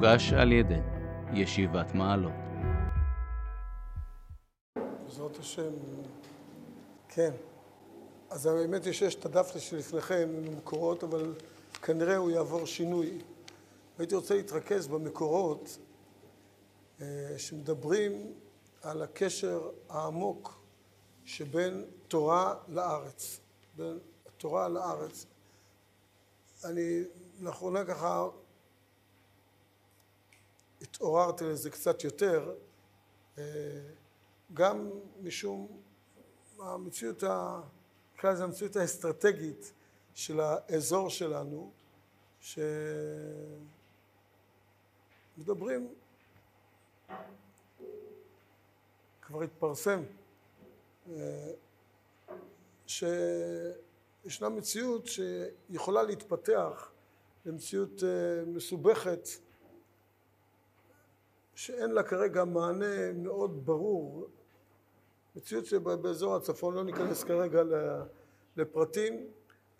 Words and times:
מוגש 0.00 0.32
על 0.32 0.52
ידי 0.52 0.80
ישיבת 1.32 1.94
מעלות. 1.94 2.32
בעזרת 5.04 5.38
השם, 5.38 5.72
כן. 7.08 7.30
אז 8.30 8.46
האמת 8.46 8.84
היא 8.84 8.92
שיש 8.92 9.14
את 9.14 9.24
הדף 9.24 9.58
שלפניכם 9.58 10.28
עם 10.36 10.56
מקורות, 10.56 11.04
אבל 11.04 11.34
כנראה 11.82 12.16
הוא 12.16 12.30
יעבור 12.30 12.66
שינוי. 12.66 13.18
הייתי 13.98 14.14
רוצה 14.14 14.34
להתרכז 14.34 14.88
במקורות 14.88 15.78
אה, 17.00 17.34
שמדברים 17.36 18.32
על 18.82 19.02
הקשר 19.02 19.70
העמוק 19.88 20.60
שבין 21.24 21.84
תורה 22.08 22.54
לארץ, 22.68 23.40
בין 23.76 23.98
התורה 24.26 24.68
לארץ. 24.68 25.26
אני 26.64 27.02
לאחרונה 27.40 27.84
ככה 27.84 28.28
התעוררתי 30.82 31.44
לזה 31.44 31.70
קצת 31.70 32.04
יותר, 32.04 32.54
אה, 33.38 33.44
גם 34.54 34.90
משום 35.22 35.68
המציאות, 36.58 37.24
נקרא 38.14 38.32
לזה 38.32 38.44
המציאות 38.44 38.76
האסטרטגית 38.76 39.72
של 40.14 40.40
האזור 40.40 41.10
שלנו, 41.10 41.72
שמדברים, 45.36 45.94
כבר 49.22 49.42
התפרסם, 49.42 50.02
אה, 51.12 51.50
שישנה 52.86 54.48
מציאות 54.48 55.06
שיכולה 55.06 56.02
להתפתח 56.02 56.90
למציאות 57.46 58.02
אה, 58.02 58.44
מסובכת 58.46 59.28
שאין 61.54 61.90
לה 61.90 62.02
כרגע 62.02 62.44
מענה 62.44 63.12
מאוד 63.12 63.66
ברור, 63.66 64.26
מציאות 65.36 65.66
שבאזור 65.66 66.36
הצפון, 66.36 66.74
לא 66.74 66.84
ניכנס 66.84 67.24
כרגע 67.24 67.62
לפרטים, 68.56 69.26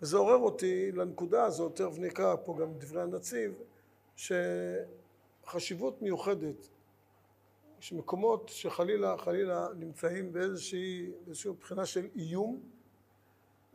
וזה 0.01 0.17
עורר 0.17 0.37
אותי 0.37 0.91
לנקודה 0.91 1.43
הזאת, 1.43 1.75
תכף 1.75 1.97
נקרא 1.97 2.35
פה 2.45 2.57
גם 2.59 2.73
דברי 2.77 3.01
הנציב, 3.01 3.53
שחשיבות 4.15 6.01
מיוחדת, 6.01 6.67
שמקומות 7.79 8.49
שחלילה 8.49 9.17
חלילה 9.17 9.67
נמצאים 9.75 10.33
באיזושהי, 10.33 11.11
באיזושהי 11.25 11.51
בחינה 11.51 11.85
של 11.85 12.07
איום, 12.15 12.61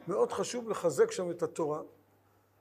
מאוד 0.09 0.33
חשוב 0.33 0.69
לחזק 0.69 1.11
שם 1.11 1.31
את 1.31 1.43
התורה. 1.43 1.83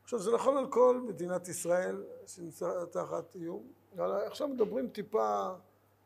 עכשיו 0.04 0.20
זה 0.20 0.32
נכון 0.32 0.58
על 0.58 0.68
כל 0.72 1.02
מדינת 1.08 1.48
ישראל 1.48 2.04
שנמצא 2.28 2.86
תחת 2.92 3.36
איום, 3.36 3.64
עכשיו 3.98 4.48
מדברים 4.48 4.90
טיפה, 4.90 5.50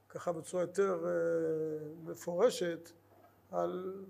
ככה 0.10 0.32
בצורה 0.32 0.64
יותר 0.64 1.06
אה, 1.06 1.12
מפורשת, 2.04 2.92
על 3.52 4.04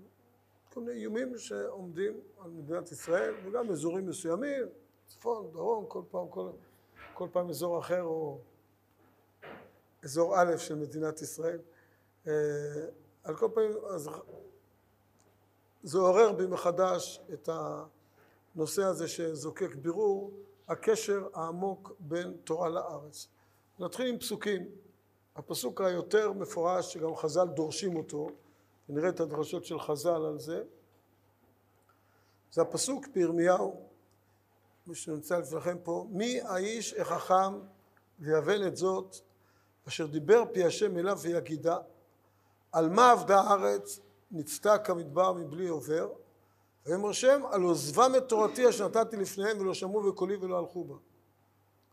כל 0.74 0.80
מיני 0.80 1.00
איומים 1.00 1.38
שעומדים 1.38 2.20
על 2.38 2.50
מדינת 2.50 2.92
ישראל, 2.92 3.34
וגם 3.44 3.70
אזורים 3.70 4.06
מסוימים, 4.06 4.66
צפון, 5.06 5.50
דרום, 5.52 5.84
כל 5.88 6.02
פעם, 6.10 6.28
כל, 6.28 6.50
כל 7.14 7.28
פעם 7.32 7.50
אזור 7.50 7.78
אחר 7.78 8.02
או 8.02 8.38
אזור 10.04 10.42
א' 10.42 10.56
של 10.56 10.74
מדינת 10.74 11.22
ישראל. 11.22 11.58
אה, 12.26 12.32
על 13.24 13.36
כל 13.36 13.48
פעמים, 13.54 13.72
אז 13.94 14.10
זה 15.82 15.98
עורר 15.98 16.32
בי 16.32 16.46
מחדש 16.46 17.20
את 17.32 17.48
הנושא 18.54 18.82
הזה 18.82 19.08
שזוקק 19.08 19.74
בירור, 19.74 20.32
הקשר 20.68 21.28
העמוק 21.34 21.92
בין 21.98 22.36
תורה 22.44 22.68
לארץ. 22.68 23.28
נתחיל 23.80 24.06
עם 24.06 24.18
פסוקים. 24.18 24.68
הפסוק 25.36 25.80
היותר 25.80 26.32
מפורש, 26.32 26.92
שגם 26.92 27.16
חז"ל 27.16 27.48
דורשים 27.48 27.96
אותו, 27.96 28.28
ונראה 28.88 29.08
את 29.08 29.20
הדרשות 29.20 29.64
של 29.64 29.80
חז"ל 29.80 30.24
על 30.26 30.38
זה, 30.38 30.62
זה 32.52 32.62
הפסוק 32.62 33.08
בירמיהו, 33.14 33.86
מי 34.86 34.94
שנמצא 34.94 35.38
לפניכם 35.38 35.78
פה, 35.82 36.06
מי 36.10 36.40
האיש 36.40 36.94
החכם 36.94 37.58
ויבן 38.18 38.66
את 38.66 38.76
זאת, 38.76 39.16
אשר 39.88 40.06
דיבר 40.06 40.44
פי 40.52 40.64
השם 40.64 40.98
אליו 40.98 41.18
ויגידה, 41.18 41.78
על 42.72 42.88
מה 42.88 43.10
עבדה 43.10 43.40
הארץ, 43.40 44.00
נצתה 44.30 44.78
כמדבר 44.78 45.32
מבלי 45.32 45.68
עובר, 45.68 46.08
ויאמר 46.86 47.12
שם, 47.12 47.42
על 47.50 47.62
עוזבם 47.62 48.12
את 48.16 48.28
תורתי 48.28 48.68
אשר 48.68 48.88
נתתי 48.88 49.16
לפניהם 49.16 49.60
ולא 49.60 49.74
שמעו 49.74 50.12
בקולי 50.12 50.36
ולא 50.36 50.58
הלכו 50.58 50.84
בה. 50.84 50.94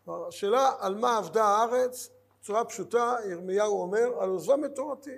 השאלה 0.07 0.71
על 0.79 0.95
מה 0.95 1.17
עבדה 1.17 1.43
הארץ, 1.43 2.09
בצורה 2.41 2.65
פשוטה, 2.65 3.15
ירמיהו 3.29 3.81
אומר, 3.81 4.07
על 4.19 4.29
עוזבם 4.29 4.65
את 4.65 4.75
תורתי. 4.75 5.17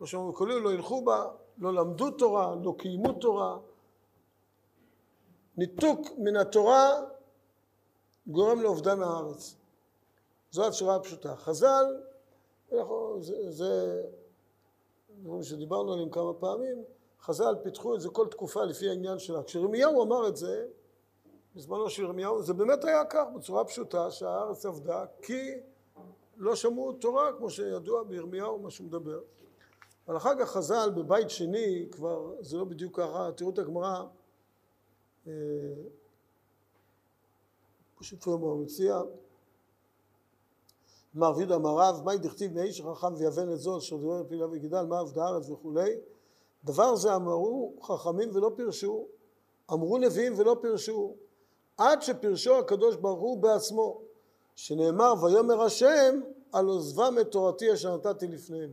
לא 0.00 0.06
שמעו 0.06 0.32
בקולי, 0.32 0.60
לא 0.60 0.72
ילכו 0.72 1.04
בה, 1.04 1.30
לא 1.58 1.74
למדו 1.74 2.10
תורה, 2.10 2.54
לא 2.62 2.74
קיימו 2.78 3.12
תורה. 3.12 3.58
ניתוק 5.56 6.00
מן 6.18 6.36
התורה 6.36 6.90
גורם 8.26 8.60
לאובדן 8.60 9.02
הארץ. 9.02 9.56
זו 10.50 10.66
התשובה 10.66 10.96
הפשוטה. 10.96 11.36
חז"ל, 11.36 11.84
זה, 13.20 13.50
זה 13.50 14.02
דברים 15.22 15.42
שדיברנו 15.42 15.92
עליהם 15.92 16.10
כמה 16.10 16.34
פעמים, 16.34 16.84
חז"ל 17.20 17.54
פיתחו 17.62 17.94
את 17.94 18.00
זה 18.00 18.08
כל 18.08 18.26
תקופה 18.30 18.64
לפי 18.64 18.88
העניין 18.88 19.18
שלה. 19.18 19.42
כשירמיהו 19.42 20.04
אמר 20.04 20.28
את 20.28 20.36
זה, 20.36 20.66
בזמנו 21.54 21.90
של 21.90 22.02
ירמיהו, 22.02 22.42
זה 22.42 22.54
באמת 22.54 22.84
היה 22.84 23.04
כך, 23.04 23.24
בצורה 23.36 23.64
פשוטה, 23.64 24.10
שהארץ 24.10 24.66
עבדה, 24.66 25.04
כי 25.22 25.50
לא 26.36 26.56
שמעו 26.56 26.92
תורה, 26.92 27.32
כמו 27.38 27.50
שידוע 27.50 28.02
בירמיהו, 28.02 28.58
מה 28.58 28.70
שהוא 28.70 28.86
מדבר. 28.86 29.20
אבל 30.08 30.16
אחר 30.16 30.38
כך 30.40 30.50
חז"ל 30.50 30.90
בבית 30.96 31.30
שני, 31.30 31.88
כבר 31.90 32.32
זה 32.40 32.56
לא 32.56 32.64
בדיוק 32.64 32.96
ככה, 32.96 33.30
תראו 33.36 33.50
את 33.50 33.58
הגמרא, 33.58 34.04
אה, 35.26 35.32
פשוט 37.94 38.22
פרמו 38.22 38.56
מציע, 38.56 39.00
אמר 41.16 41.32
וידה 41.36 41.54
אמר 41.54 41.78
רב, 41.78 42.02
מהי 42.04 42.18
דכתיב 42.18 42.54
מאיש 42.54 42.80
החכם 42.80 43.14
ויבן 43.14 43.52
את 43.52 43.58
זאת, 43.58 43.82
אשר 43.82 43.96
דיבר 43.96 44.24
פילה 44.28 44.46
וגידל, 44.46 44.82
מה 44.82 44.98
עבדה 44.98 45.24
הארץ 45.24 45.50
וכולי. 45.50 45.90
דבר 46.64 46.96
זה 46.96 47.14
אמרו 47.14 47.74
חכמים 47.82 48.30
ולא 48.32 48.52
פירשו, 48.56 49.06
אמרו 49.72 49.98
נביאים 49.98 50.32
ולא 50.36 50.56
פירשו, 50.60 51.14
עד 51.78 52.02
שפרשו 52.02 52.58
הקדוש 52.58 52.96
ברוך 52.96 53.20
הוא 53.20 53.42
בעצמו, 53.42 54.00
שנאמר 54.56 55.14
ויאמר 55.22 55.62
השם 55.62 56.20
על 56.52 56.66
עוזבם 56.66 57.18
את 57.20 57.30
תורתי 57.32 57.72
אשר 57.72 57.96
נתתי 57.96 58.26
לפניהם. 58.26 58.70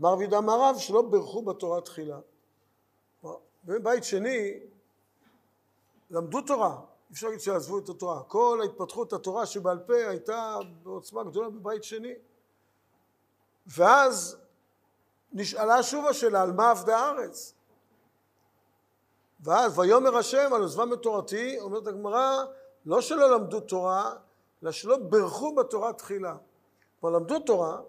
אמר 0.00 0.14
וידה 0.18 0.40
מערב 0.40 0.78
שלא 0.78 1.02
בירכו 1.02 1.42
בתורה 1.42 1.80
תחילה. 1.80 2.18
בבית 3.64 4.04
שני 4.04 4.60
למדו 6.10 6.40
תורה, 6.40 6.80
אפשר 7.12 7.26
להגיד 7.26 7.40
שעזבו 7.40 7.78
את 7.78 7.88
התורה. 7.88 8.22
כל 8.22 8.58
ההתפתחות 8.62 9.12
התורה 9.12 9.46
שבעל 9.46 9.78
פה 9.78 9.94
הייתה 9.94 10.58
בעוצמה 10.82 11.24
גדולה 11.24 11.50
בבית 11.50 11.84
שני. 11.84 12.12
ואז 13.66 14.36
נשאלה 15.32 15.82
שוב 15.82 16.06
השאלה 16.06 16.42
על 16.42 16.52
מה 16.52 16.70
עבדה 16.70 16.98
הארץ. 16.98 17.53
ואז 19.44 19.78
ויאמר 19.78 20.16
השם 20.16 20.52
על 20.54 20.62
עוזבם 20.62 20.92
את 20.92 21.02
תורתי, 21.02 21.60
אומרת 21.60 21.86
הגמרא, 21.86 22.44
לא 22.86 23.00
שלא 23.00 23.34
למדו 23.34 23.60
תורה, 23.60 24.14
אלא 24.62 24.72
שלא 24.72 24.96
בירכו 24.96 25.54
בתורה 25.54 25.92
תחילה. 25.92 26.36
כלומר 27.00 27.18
למדו 27.18 27.38
תורה, 27.38 27.80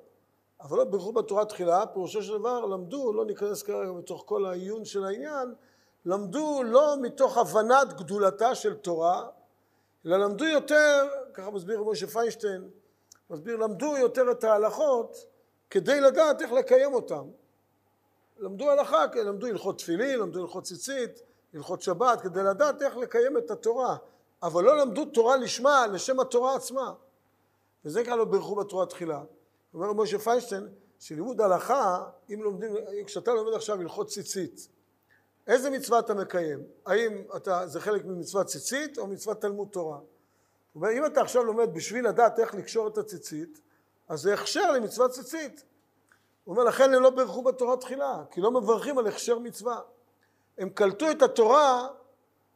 אבל 0.61 0.77
לא 0.77 0.83
בירכו 0.83 1.11
בתורה 1.11 1.45
תחילה, 1.45 1.85
פירושו 1.85 2.23
של 2.23 2.38
דבר 2.38 2.66
למדו, 2.66 3.13
לא 3.13 3.25
ניכנס 3.25 3.63
כרגע 3.63 3.91
בתוך 3.91 4.23
כל 4.25 4.45
העיון 4.45 4.85
של 4.85 5.05
העניין, 5.05 5.53
למדו 6.05 6.63
לא 6.63 6.96
מתוך 7.02 7.37
הבנת 7.37 7.93
גדולתה 7.93 8.55
של 8.55 8.73
תורה, 8.73 9.28
אלא 10.05 10.17
למדו 10.17 10.46
יותר, 10.46 11.08
ככה 11.34 11.51
מסביר 11.51 11.84
משה 11.84 12.08
פיינשטיין, 12.08 12.69
מסביר, 13.29 13.55
למדו 13.55 13.97
יותר 13.97 14.31
את 14.31 14.43
ההלכות 14.43 15.25
כדי 15.69 16.01
לדעת 16.01 16.41
איך 16.41 16.51
לקיים 16.51 16.93
אותן. 16.93 17.23
למדו 18.37 18.72
הלכה, 18.72 19.05
למדו 19.16 19.47
הלכות 19.47 19.78
תפילין, 19.78 20.19
למדו 20.19 20.41
הלכות 20.41 20.63
ציצית, 20.63 21.22
הלכות 21.55 21.81
שבת, 21.81 22.22
כדי 22.22 22.43
לדעת 22.43 22.81
איך 22.81 22.97
לקיים 22.97 23.37
את 23.37 23.52
התורה, 23.52 23.97
אבל 24.43 24.63
לא 24.63 24.78
למדו 24.78 25.05
תורה 25.05 25.37
לשמה, 25.37 25.87
לשם 25.87 26.19
התורה 26.19 26.55
עצמה. 26.55 26.93
וזה 27.85 28.02
נקרא 28.02 28.16
לא 28.16 28.25
בירכו 28.25 28.55
בתורה 28.55 28.85
תחילה. 28.85 29.23
אומר 29.73 29.93
משה 29.93 30.19
פיינשטיין, 30.19 30.67
שלימוד 30.99 31.41
הלכה, 31.41 32.03
אם 32.34 32.43
לומדים, 32.43 32.72
כשאתה 33.05 33.34
לומד 33.34 33.53
עכשיו 33.53 33.81
הלכות 33.81 34.07
ציצית, 34.07 34.67
איזה 35.47 35.69
מצווה 35.69 35.99
אתה 35.99 36.13
מקיים? 36.13 36.63
האם 36.85 37.23
אתה, 37.35 37.67
זה 37.67 37.79
חלק 37.79 38.05
ממצוות 38.05 38.47
ציצית 38.47 38.97
או 38.97 39.08
מצוות 39.08 39.41
תלמוד 39.41 39.67
תורה? 39.72 39.97
הוא 39.97 40.05
אומר, 40.75 40.91
אם 40.91 41.05
אתה 41.05 41.22
עכשיו 41.22 41.43
לומד 41.43 41.73
בשביל 41.73 42.08
לדעת 42.08 42.40
איך 42.40 42.55
לקשור 42.55 42.87
את 42.87 42.97
הציצית, 42.97 43.61
אז 44.08 44.22
זה 44.22 44.34
הכשר 44.34 44.72
למצוות 44.72 45.11
ציצית. 45.11 45.63
הוא 46.43 46.53
אומר, 46.53 46.63
לכן 46.63 46.93
הם 46.93 47.01
לא 47.01 47.09
בירכו 47.09 47.41
בתורה 47.41 47.78
תחילה, 47.78 48.23
כי 48.31 48.41
לא 48.41 48.51
מברכים 48.51 48.97
על 48.97 49.08
הכשר 49.08 49.40
מצווה. 49.40 49.79
הם 50.57 50.69
קלטו 50.69 51.11
את 51.11 51.22
התורה, 51.22 51.87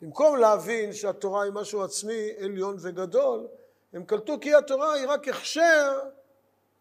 במקום 0.02 0.36
להבין 0.36 0.94
שהתורה 0.94 1.44
היא 1.44 1.52
משהו 1.52 1.84
עצמי, 1.84 2.32
עליון 2.40 2.76
וגדול, 2.80 3.48
הם 3.94 4.04
קלטו 4.04 4.40
כי 4.42 4.56
התורה 4.56 4.94
היא 4.94 5.08
רק 5.08 5.28
הכשר 5.28 6.00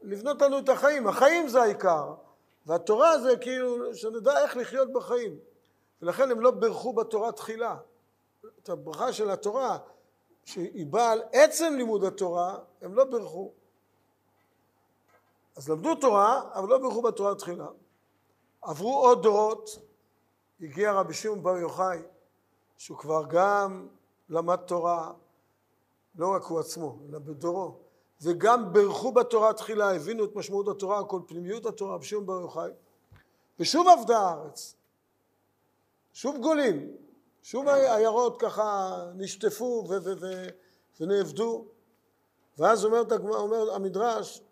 לבנות 0.02 0.42
לנו 0.42 0.58
את 0.58 0.68
החיים. 0.68 1.06
החיים 1.06 1.48
זה 1.48 1.62
העיקר, 1.62 2.14
והתורה 2.66 3.18
זה 3.18 3.36
כאילו 3.36 3.94
שנדע 3.94 4.42
איך 4.42 4.56
לחיות 4.56 4.92
בחיים. 4.92 5.38
ולכן 6.02 6.30
הם 6.30 6.40
לא 6.40 6.50
בירכו 6.50 6.92
בתורה 6.92 7.32
תחילה. 7.32 7.76
את 8.62 8.68
הברכה 8.68 9.12
של 9.12 9.30
התורה, 9.30 9.78
שהיא 10.44 10.86
באה 10.86 11.12
על 11.12 11.22
עצם 11.32 11.74
לימוד 11.76 12.04
התורה, 12.04 12.58
הם 12.82 12.94
לא 12.94 13.04
בירכו. 13.04 13.52
אז 15.56 15.68
למדו 15.68 15.94
תורה, 15.94 16.42
אבל 16.54 16.68
לא 16.68 16.78
בירכו 16.78 17.02
בתורה 17.02 17.34
תחילה. 17.34 17.66
עברו 18.62 18.98
עוד 18.98 19.22
דורות, 19.22 19.78
הגיע 20.60 20.92
רבי 20.92 21.14
שמעון 21.14 21.42
בר 21.42 21.56
יוחאי, 21.56 21.98
שהוא 22.76 22.98
כבר 22.98 23.22
גם 23.28 23.88
למד 24.28 24.56
תורה, 24.56 25.12
לא 26.14 26.34
רק 26.34 26.42
הוא 26.42 26.60
עצמו, 26.60 26.98
אלא 27.08 27.18
בדורו, 27.18 27.78
וגם 28.22 28.72
בירכו 28.72 29.12
בתורה 29.12 29.52
תחילה, 29.52 29.96
הבינו 29.96 30.24
את 30.24 30.34
משמעות 30.34 30.68
התורה, 30.68 31.04
כל 31.04 31.20
פנימיות 31.26 31.66
התורה, 31.66 31.94
רבי 31.94 32.04
שמעון 32.04 32.26
בר 32.26 32.40
יוחאי, 32.40 32.70
ושוב 33.58 33.88
עבדה 33.88 34.18
הארץ, 34.18 34.76
שוב 36.12 36.36
גולים, 36.38 36.96
שוב 37.42 37.68
עיירות 37.68 38.40
ככה 38.40 38.96
נשטפו 39.16 39.86
ו- 39.88 40.02
ו- 40.04 40.20
ו- 40.20 40.48
ונאבדו, 41.00 41.64
ואז 42.58 42.84
אומר, 42.84 43.02
אומר 43.22 43.74
המדרש, 43.74 44.42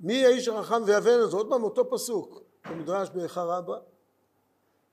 מי 0.00 0.24
האיש 0.24 0.48
החכם 0.48 0.82
ויבן 0.86 1.20
אותו? 1.22 1.36
עוד 1.36 1.48
פעם 1.48 1.62
אותו 1.62 1.90
פסוק 1.90 2.43
במדרש 2.70 3.10
באיכה 3.10 3.42
רבה. 3.42 3.78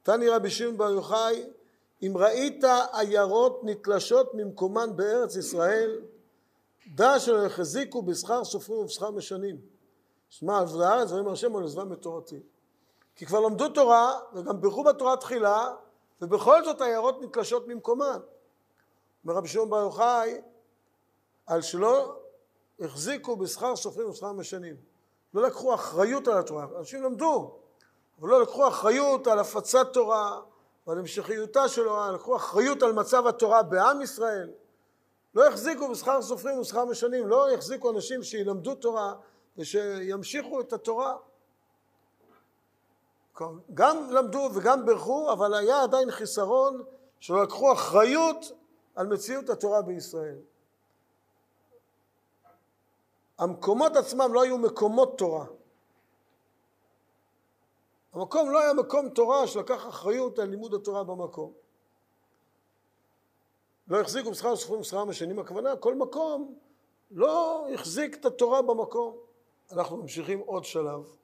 תני 0.03 0.29
רבי 0.29 0.49
שמעון 0.49 0.77
בר 0.77 0.89
יוחאי 0.89 1.45
אם 2.01 2.13
ראית 2.17 2.63
עיירות 2.93 3.59
נתלשות 3.63 4.33
ממקומן 4.33 4.95
בארץ 4.95 5.35
ישראל 5.35 6.01
דע 6.95 7.19
שלא 7.19 7.45
יחזיקו 7.45 8.01
בשכר 8.01 8.43
סופרים 8.43 8.79
ובשכר 8.79 9.11
משנים. 9.11 9.61
שמע 10.29 10.59
עבודה 10.59 10.89
הארץ 10.89 11.07
דברים 11.07 11.27
השם 11.27 11.55
על 11.55 11.63
עזבם 11.63 11.89
בתורתי. 11.89 12.39
כי 13.15 13.25
כבר 13.25 13.39
למדו 13.39 13.69
תורה 13.69 14.19
וגם 14.33 14.61
בירכו 14.61 14.83
בתורה 14.83 15.17
תחילה 15.17 15.75
ובכל 16.21 16.63
זאת 16.63 16.81
עיירות 16.81 17.21
נתלשות 17.21 17.67
ממקומן. 17.67 18.19
אומר 19.23 19.35
רבי 19.35 19.47
שמעון 19.47 19.69
בר 19.69 19.77
יוחאי 19.81 20.41
על 21.45 21.61
שלא 21.61 22.19
החזיקו 22.79 23.35
בשכר 23.35 23.75
סופרים 23.75 24.07
ובשכר 24.07 24.31
משנים. 24.31 24.75
לא 25.33 25.41
לקחו 25.41 25.73
אחריות 25.73 26.27
על 26.27 26.37
התורה, 26.37 26.67
אנשים 26.79 27.03
למדו, 27.03 27.60
אבל 28.21 28.29
לא 28.29 28.41
לקחו 28.41 28.67
אחריות 28.67 29.27
על 29.27 29.39
הפצת 29.39 29.93
תורה 29.93 30.41
ועל 30.87 30.99
המשכיותה 30.99 31.67
של 31.67 31.83
תורה, 31.83 32.11
לקחו 32.11 32.35
אחריות 32.35 32.83
על 32.83 32.93
מצב 32.93 33.27
התורה 33.27 33.63
בעם 33.63 34.01
ישראל, 34.01 34.49
לא 35.35 35.47
החזיקו 35.47 35.91
בשכר 35.91 36.21
סופרים 36.21 36.59
ושכר 36.59 36.85
משנים, 36.85 37.27
לא 37.27 37.51
יחזיקו 37.51 37.91
אנשים 37.91 38.23
שילמדו 38.23 38.75
תורה 38.75 39.13
ושימשיכו 39.57 40.61
את 40.61 40.73
התורה. 40.73 41.17
גם 43.73 44.09
למדו 44.11 44.49
וגם 44.53 44.85
בירכו, 44.85 45.31
אבל 45.31 45.53
היה 45.53 45.83
עדיין 45.83 46.11
חיסרון 46.11 46.83
שלא 47.19 47.43
לקחו 47.43 47.73
אחריות 47.73 48.45
על 48.95 49.07
מציאות 49.07 49.49
התורה 49.49 49.81
בישראל. 49.81 50.37
המקומות 53.37 53.95
עצמם 53.95 54.33
לא 54.33 54.41
היו 54.41 54.57
מקומות 54.57 55.17
תורה. 55.17 55.45
המקום 58.13 58.49
לא 58.51 58.59
היה 58.61 58.73
מקום 58.73 59.09
תורה 59.09 59.47
שלקח 59.47 59.87
אחריות 59.87 60.39
על 60.39 60.49
לימוד 60.49 60.73
התורה 60.73 61.03
במקום. 61.03 61.53
לא 63.87 64.01
החזיקו 64.01 64.31
בשכר 64.31 64.55
סופרים 64.55 64.81
בשכר 64.81 65.05
משנים, 65.05 65.39
הכוונה 65.39 65.75
כל 65.75 65.95
מקום 65.95 66.55
לא 67.11 67.67
החזיק 67.73 68.15
את 68.15 68.25
התורה 68.25 68.61
במקום. 68.61 69.17
אנחנו 69.71 69.97
ממשיכים 69.97 70.39
עוד 70.39 70.65
שלב 70.65 71.15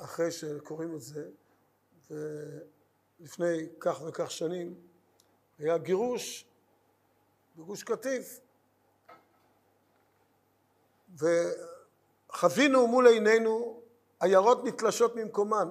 אחרי 0.00 0.30
שקוראים 0.30 0.94
את 0.94 1.00
זה, 1.00 1.28
ולפני 2.10 3.68
כך 3.80 4.02
וכך 4.06 4.30
שנים 4.30 4.74
היה 5.58 5.78
גירוש 5.78 6.46
בגוש 7.56 7.82
קטיף 7.82 8.40
וחווינו 12.28 12.86
מול 12.86 13.06
עינינו 13.06 13.81
עיירות 14.22 14.64
נתלשות 14.64 15.16
ממקומן. 15.16 15.68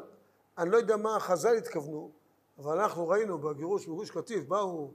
אני 0.58 0.70
לא 0.70 0.78
יודע 0.78 0.98
מה 0.98 1.20
חז"ל 1.20 1.58
התכוונו, 1.58 2.12
אבל 2.58 2.80
אנחנו 2.80 3.08
ראינו 3.08 3.38
בגירוש 3.38 3.88
בגוש 3.88 4.12
קטיף, 4.12 4.46
באו 4.46 4.92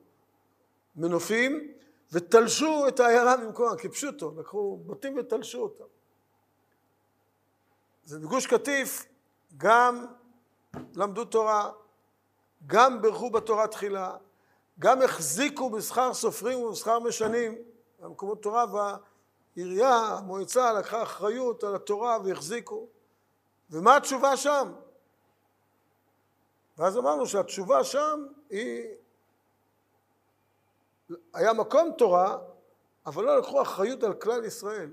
מנופים 0.96 1.72
ותלשו 2.12 2.88
את 2.88 3.00
העיירה 3.00 3.36
ממקומה, 3.36 3.76
כפשוטו, 3.76 4.34
לקחו 4.38 4.78
בתים 4.86 5.18
ותלשו 5.18 5.58
אותם. 5.58 5.84
ובגוש 8.08 8.46
קטיף 8.46 9.06
גם 9.56 10.06
למדו 10.94 11.24
תורה, 11.24 11.70
גם 12.66 13.02
בירכו 13.02 13.30
בתורה 13.30 13.68
תחילה, 13.68 14.16
גם 14.78 15.02
החזיקו 15.02 15.70
בשכר 15.70 16.14
סופרים 16.14 16.58
ובשכר 16.58 16.98
משנים, 16.98 17.54
במקומות 18.00 18.42
תורה, 18.42 18.96
העירייה, 19.56 19.96
המועצה, 19.96 20.72
לקחה 20.72 21.02
אחריות 21.02 21.64
על 21.64 21.74
התורה 21.74 22.18
והחזיקו. 22.24 22.86
ומה 23.70 23.96
התשובה 23.96 24.36
שם? 24.36 24.72
ואז 26.78 26.98
אמרנו 26.98 27.26
שהתשובה 27.26 27.84
שם 27.84 28.26
היא... 28.50 28.86
היה 31.34 31.52
מקום 31.52 31.92
תורה, 31.98 32.38
אבל 33.06 33.24
לא 33.24 33.38
לקחו 33.38 33.62
אחריות 33.62 34.02
על 34.02 34.14
כלל 34.14 34.44
ישראל. 34.44 34.90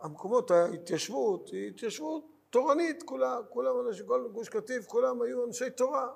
המקומות, 0.00 0.50
ההתיישבות, 0.50 1.48
היא 1.48 1.68
התיישבות 1.68 2.24
תורנית, 2.50 3.02
כולה, 3.02 3.38
כולם 3.48 3.86
אנשים, 3.86 4.06
כל 4.06 4.28
גוש 4.32 4.48
קטיף, 4.48 4.86
כולם 4.86 5.22
היו 5.22 5.46
אנשי 5.46 5.70
תורה. 5.70 6.08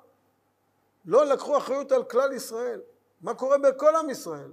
לא 1.05 1.25
לקחו 1.25 1.57
אחריות 1.57 1.91
על 1.91 2.03
כלל 2.03 2.33
ישראל. 2.33 2.81
מה 3.21 3.33
קורה 3.33 3.57
בכל 3.57 3.95
עם 3.95 4.09
ישראל? 4.09 4.51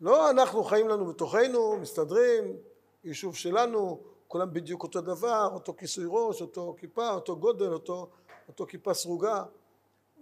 לא 0.00 0.30
אנחנו 0.30 0.64
חיים 0.64 0.88
לנו 0.88 1.06
בתוכנו, 1.06 1.76
מסתדרים, 1.76 2.56
יישוב 3.04 3.36
שלנו, 3.36 4.02
כולם 4.32 4.52
בדיוק 4.52 4.82
אותו 4.82 5.00
דבר, 5.00 5.48
אותו 5.52 5.74
כיסוי 5.76 6.04
ראש, 6.08 6.42
אותו 6.42 6.74
כיפה, 6.78 7.10
אותו 7.10 7.36
גודל, 7.36 7.72
אותו, 7.72 8.10
אותו 8.48 8.66
כיפה 8.66 8.94
סרוגה. 8.94 9.44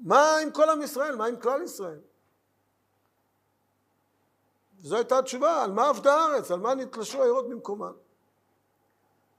מה 0.01 0.37
עם 0.43 0.51
כל 0.51 0.71
עם 0.71 0.83
ישראל? 0.83 1.17
מה 1.17 1.27
עם 1.27 1.41
כלל 1.41 1.63
ישראל? 1.63 2.01
זו 4.81 4.97
הייתה 4.97 5.19
התשובה, 5.19 5.65
על 5.65 5.73
מה 5.73 5.89
עבדה 5.89 6.15
הארץ? 6.15 6.51
על 6.51 6.61
מה 6.61 6.75
נתלשו 6.75 7.23
העירות 7.23 7.49
במקומן? 7.49 7.93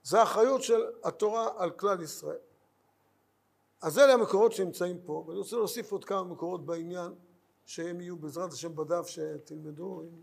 זו 0.03 0.17
האחריות 0.17 0.63
של 0.63 0.81
התורה 1.03 1.49
על 1.57 1.71
כלל 1.71 2.01
ישראל. 2.01 2.39
אז 3.81 3.99
אלה 3.99 4.13
המקורות 4.13 4.51
שנמצאים 4.51 5.01
פה, 5.05 5.23
ואני 5.27 5.39
רוצה 5.39 5.55
להוסיף 5.55 5.91
עוד 5.91 6.05
כמה 6.05 6.23
מקורות 6.23 6.65
בעניין, 6.65 7.13
שהם 7.65 8.01
יהיו 8.01 8.17
בעזרת 8.17 8.53
השם 8.53 8.75
בדף 8.75 9.07
שתלמדו 9.07 10.01
עם 10.01 10.21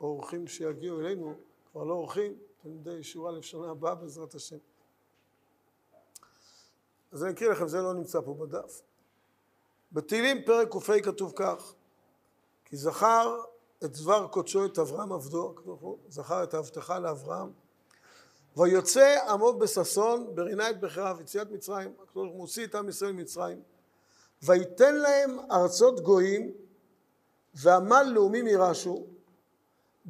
האורחים 0.00 0.46
שיגיעו 0.46 1.00
אלינו, 1.00 1.34
כבר 1.72 1.84
לא 1.84 1.94
אורחים, 1.94 2.47
תלמידי 2.68 3.02
שורה 3.02 3.32
לשנה 3.32 3.70
הבאה 3.70 3.94
בעזרת 3.94 4.34
השם. 4.34 4.56
אז 7.12 7.24
אני 7.24 7.32
אקריא 7.32 7.50
לכם, 7.50 7.68
זה 7.68 7.80
לא 7.80 7.94
נמצא 7.94 8.20
פה 8.20 8.34
בדף. 8.34 8.82
בתהילים 9.92 10.44
פרק 10.44 10.68
ק"ה 10.72 11.00
כתוב 11.02 11.32
כך: 11.36 11.74
כי 12.64 12.76
זכר 12.76 13.40
את 13.84 13.92
דבר 13.92 14.26
קודשו 14.28 14.64
את 14.64 14.78
אברהם 14.78 15.12
עבדו, 15.12 15.54
זכר 16.08 16.42
את 16.42 16.54
ההבטחה 16.54 16.98
לאברהם, 16.98 17.52
ויוצא 18.56 19.30
עמו 19.30 19.58
בששון 19.58 20.34
ברינה 20.34 20.70
את 20.70 20.80
בחיריו, 20.80 21.16
יציאת 21.20 21.50
מצרים, 21.50 21.94
הקדוש 22.02 22.28
ברוך 22.28 22.34
הוא 22.56 22.64
את 22.64 22.74
עם 22.74 22.88
ישראל 22.88 23.12
ממצרים, 23.12 23.62
ויתן 24.42 24.94
להם 24.94 25.38
ארצות 25.50 26.00
גויים 26.00 26.52
ועמל 27.54 28.02
לאומים 28.14 28.46
יירשו, 28.46 29.06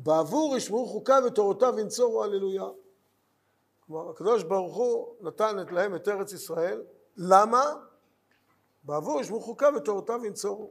בעבור 0.03 0.57
ישמעו 0.57 0.87
חוקיו 0.87 1.23
ותורותיו 1.27 1.79
ינצורו 1.79 2.25
הללויה. 2.25 2.67
כלומר, 3.87 4.11
הקדוש 4.11 4.43
ברוך 4.43 4.77
הוא 4.77 5.15
נתן 5.21 5.57
להם 5.71 5.95
את 5.95 6.09
ארץ 6.09 6.33
ישראל, 6.33 6.83
למה? 7.17 7.65
בעבור 8.83 9.21
ישמעו 9.21 9.41
חוקיו 9.41 9.73
ותורותיו 9.77 10.25
ינצורו. 10.25 10.71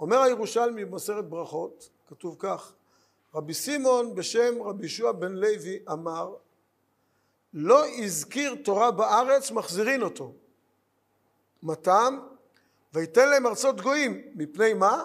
אומר 0.00 0.20
הירושלמי 0.20 0.84
במסרת 0.84 1.28
ברכות, 1.28 1.90
כתוב 2.08 2.36
כך, 2.38 2.72
רבי 3.34 3.54
סימון 3.54 4.14
בשם 4.14 4.62
רבי 4.62 4.86
ישוע 4.86 5.12
בן 5.12 5.32
לוי 5.32 5.78
אמר, 5.92 6.34
לא 7.54 7.86
הזכיר 7.86 8.54
תורה 8.64 8.90
בארץ, 8.90 9.50
מחזירין 9.50 10.02
אותו. 10.02 10.32
מה 11.62 11.74
טעם? 11.74 12.28
ויתן 12.94 13.28
להם 13.28 13.46
ארצות 13.46 13.80
גויים, 13.80 14.22
מפני 14.34 14.74
מה? 14.74 15.04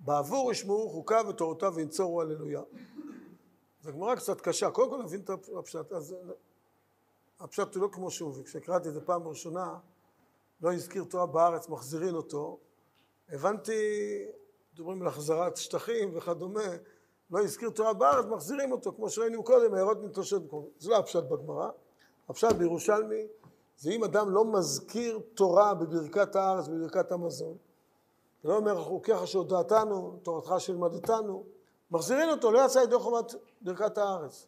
בעבור 0.00 0.52
ישמעו 0.52 0.88
חוקיו 0.90 1.24
ותורותיו 1.28 1.72
וינצורו 1.74 2.20
הללויה. 2.20 2.62
זו 3.80 3.92
גמרא 3.92 4.14
קצת 4.14 4.40
קשה, 4.40 4.70
קודם 4.70 4.90
כל 4.90 5.02
נבין 5.02 5.20
את 5.20 5.30
הפשט, 5.58 5.92
אז 5.92 6.16
הפשט 7.40 7.74
הוא 7.74 7.82
לא 7.82 7.88
כמו 7.92 8.10
שהוא, 8.10 8.34
וכשקראתי 8.40 8.88
את 8.88 8.94
זה 8.94 9.00
פעם 9.00 9.28
ראשונה, 9.28 9.78
לא 10.60 10.72
הזכיר 10.72 11.04
תורה 11.04 11.26
בארץ, 11.26 11.68
מחזירין 11.68 12.14
אותו, 12.14 12.58
הבנתי, 13.28 13.72
מדברים 14.74 15.02
על 15.02 15.08
החזרת 15.08 15.56
שטחים 15.56 16.16
וכדומה, 16.16 16.76
לא 17.30 17.38
הזכיר 17.38 17.70
תורה 17.70 17.92
בארץ, 17.92 18.24
מחזירים 18.24 18.72
אותו, 18.72 18.92
כמו 18.92 19.10
שראינו 19.10 19.44
קודם, 19.44 19.74
הערות 19.74 19.98
מתרשת 20.02 20.40
במקום. 20.40 20.68
זה 20.78 20.90
לא 20.90 20.96
הפשט 20.96 21.24
בגמרא. 21.24 21.70
הפשט 22.28 22.52
בירושלמי 22.52 23.26
זה 23.78 23.90
אם 23.90 24.04
אדם 24.04 24.30
לא 24.30 24.44
מזכיר 24.44 25.20
תורה 25.34 25.74
בברכת 25.74 26.36
הארץ, 26.36 26.68
בברכת 26.68 27.12
המזון, 27.12 27.56
ולא 28.46 28.56
אומר 28.56 28.82
חוקיך 28.82 29.26
שהודעתנו, 29.26 30.18
תורתך 30.22 30.54
שלמדתנו, 30.58 31.44
מחזירים 31.90 32.28
אותו, 32.28 32.52
לא 32.52 32.64
יצא 32.64 32.78
ידי 32.78 32.98
חובת 32.98 33.34
ברכת 33.60 33.98
הארץ. 33.98 34.46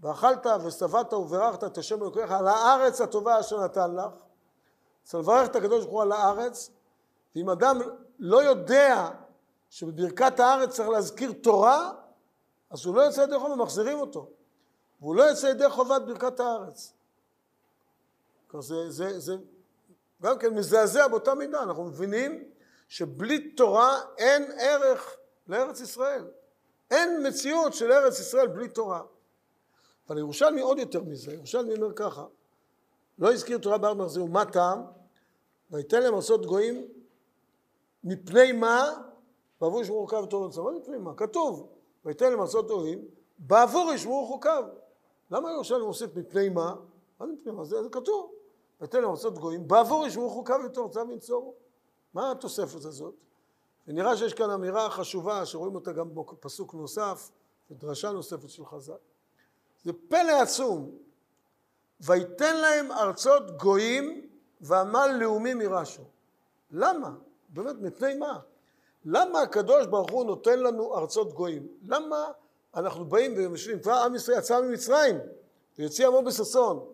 ואכלת 0.00 0.46
ושבעת 0.64 1.12
וברכת 1.12 1.64
את 1.64 1.78
השם 1.78 2.02
אלוקיך 2.02 2.30
על 2.30 2.48
הארץ 2.48 3.00
הטובה 3.00 3.40
אשר 3.40 3.64
נתן 3.64 3.94
לך. 3.94 4.12
צריך 5.04 5.24
לברך 5.24 5.50
את 5.50 5.56
הקדוש 5.56 5.84
ברוך 5.84 5.92
הוא 5.92 6.02
על 6.02 6.12
הארץ, 6.12 6.70
ואם 7.36 7.50
אדם 7.50 7.78
לא 8.18 8.42
יודע 8.42 9.10
שבברכת 9.70 10.40
הארץ 10.40 10.70
צריך 10.70 10.88
להזכיר 10.88 11.32
תורה, 11.32 11.92
אז 12.70 12.86
הוא 12.86 12.94
לא 12.94 13.00
יוצא 13.00 13.20
ידי 13.20 13.38
חובה, 13.38 13.56
מחזירים 13.56 14.00
אותו. 14.00 14.26
והוא 15.00 15.16
לא 15.16 15.22
יוצא 15.22 15.46
ידי 15.46 15.70
חובת 15.70 16.02
ברכת 16.02 16.40
הארץ. 16.40 16.92
זה, 18.60 18.90
זה, 18.90 19.20
זה 19.20 19.36
גם 20.22 20.38
כן 20.38 20.54
מזעזע 20.54 21.08
באותה 21.08 21.34
מידה, 21.34 21.62
אנחנו 21.62 21.84
מבינים 21.84 22.52
שבלי 22.92 23.50
תורה 23.50 24.00
אין 24.18 24.42
ערך 24.58 25.16
לארץ 25.48 25.80
ישראל. 25.80 26.24
אין 26.90 27.26
מציאות 27.26 27.74
של 27.74 27.92
ארץ 27.92 28.20
ישראל 28.20 28.46
בלי 28.46 28.68
תורה. 28.68 29.02
אבל 30.08 30.18
ירושלמי 30.18 30.60
עוד 30.60 30.78
יותר 30.78 31.02
מזה, 31.02 31.32
ירושלמי 31.32 31.74
אומר 31.74 31.92
ככה, 31.92 32.24
לא 33.18 33.32
הזכיר 33.32 33.58
תורה 33.58 33.78
בארץ 33.78 33.96
מחזיר, 33.96 34.24
מה 34.24 34.44
טעם? 34.44 34.82
ויתן 35.70 36.02
להם 36.02 36.14
עשות 36.14 36.46
גויים 36.46 36.88
מפני 38.04 38.52
מה? 38.52 39.02
בעבור 39.60 39.82
ישמעו 39.82 40.06
חוקיו 40.06 40.22
ותורת 40.22 40.50
צבא, 40.52 40.62
מה 40.62 40.70
מפני 40.70 40.98
מה? 40.98 41.14
כתוב, 41.14 41.68
ויתן 42.04 42.30
להם 42.30 42.40
עשות 42.40 42.66
גויים 42.66 43.04
בעבור 43.38 43.92
ישמעו 43.92 44.26
חוקיו. 44.26 44.64
למה 45.30 45.52
ירושלמי 45.52 45.84
מוסיף 45.84 46.16
מפני 46.16 46.48
מה? 46.48 46.74
מה 47.20 47.26
זה 47.26 47.32
מפני 47.32 47.52
מה? 47.52 47.64
זה, 47.64 47.76
כתוב. 47.92 48.32
ויתן 48.80 49.02
להם 49.02 49.12
עשות 49.12 49.38
גויים 49.38 49.68
בעבור 49.68 50.06
ישמעו 50.06 50.30
חוקיו 50.30 50.60
ותורת 50.64 50.90
צבא 50.90 51.12
ינצורו. 51.12 51.61
מה 52.14 52.30
התוספת 52.30 52.84
הזאת? 52.84 53.14
ונראה 53.88 54.16
שיש 54.16 54.34
כאן 54.34 54.50
אמירה 54.50 54.90
חשובה 54.90 55.46
שרואים 55.46 55.74
אותה 55.74 55.92
גם 55.92 56.14
בפסוק 56.14 56.74
נוסף, 56.74 57.30
בדרשה 57.70 58.10
נוספת 58.10 58.50
של 58.50 58.66
חז"ל. 58.66 58.92
זה 59.84 59.92
פלא 60.08 60.42
עצום. 60.42 60.90
ויתן 62.00 62.56
להם 62.56 62.92
ארצות 62.92 63.56
גויים 63.56 64.28
ועמל 64.60 65.10
לאומים 65.20 65.60
ירשו. 65.60 66.02
למה? 66.70 67.10
באמת, 67.48 67.76
מפני 67.80 68.14
מה? 68.14 68.38
למה 69.04 69.40
הקדוש 69.40 69.86
ברוך 69.86 70.10
הוא 70.10 70.24
נותן 70.24 70.58
לנו 70.58 70.98
ארצות 70.98 71.32
גויים? 71.32 71.66
למה 71.86 72.24
אנחנו 72.74 73.04
באים 73.04 73.36
ויושבים, 73.36 73.80
כבר 73.80 73.92
עם 73.92 74.14
ישראל 74.14 74.38
יצא 74.38 74.60
ממצרים 74.60 75.18
ויוציא 75.78 76.06
עמו 76.06 76.22
בששון, 76.22 76.86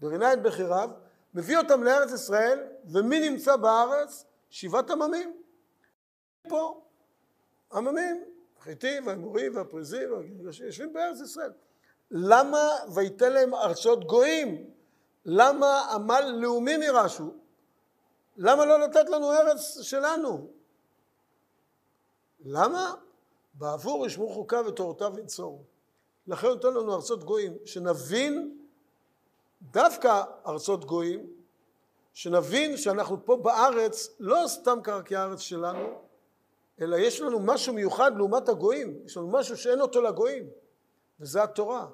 ברינה 0.00 0.32
את 0.32 0.42
בחיריו, 0.42 0.90
מביא 1.34 1.58
אותם 1.58 1.82
לארץ 1.82 2.12
ישראל, 2.12 2.58
ומי 2.84 3.30
נמצא 3.30 3.56
בארץ? 3.56 4.24
שבעת 4.50 4.90
עממים. 4.90 5.42
פה 6.48 6.82
עממים, 7.72 8.24
החיטים 8.58 9.06
והאמורים 9.06 9.56
והפריזים 9.56 10.08
יושבים 10.40 10.92
בארץ 10.92 11.20
ישראל. 11.20 11.52
למה 12.10 12.68
ויתן 12.94 13.32
להם 13.32 13.54
ארצות 13.54 14.04
גויים? 14.04 14.70
למה 15.24 15.92
עמל 15.92 16.32
לאומים 16.40 16.82
ירשו? 16.82 17.34
למה 18.36 18.64
לא 18.64 18.80
לתת 18.80 19.08
לנו 19.08 19.32
ארץ 19.32 19.80
שלנו? 19.80 20.50
למה? 22.40 22.94
בעבור 23.54 24.06
ישמעו 24.06 24.28
חוקיו 24.28 24.64
ותורותיו 24.68 25.18
ינצורו. 25.18 25.62
לכן 26.26 26.46
נותן 26.46 26.68
לנו 26.68 26.94
ארצות 26.94 27.24
גויים, 27.24 27.56
שנבין 27.64 28.58
דווקא 29.62 30.22
ארצות 30.46 30.84
גויים, 30.84 31.37
שנבין 32.18 32.76
שאנחנו 32.76 33.24
פה 33.24 33.36
בארץ 33.36 34.16
לא 34.18 34.44
סתם 34.46 34.78
ככה 34.82 35.02
כארץ 35.02 35.40
שלנו, 35.40 35.88
אלא 36.80 36.96
יש 36.96 37.20
לנו 37.20 37.40
משהו 37.40 37.74
מיוחד 37.74 38.16
לעומת 38.16 38.48
הגויים, 38.48 38.98
יש 39.04 39.16
לנו 39.16 39.28
משהו 39.28 39.56
שאין 39.56 39.80
אותו 39.80 40.02
לגויים, 40.02 40.48
וזה 41.20 41.42
התורה. 41.42 41.86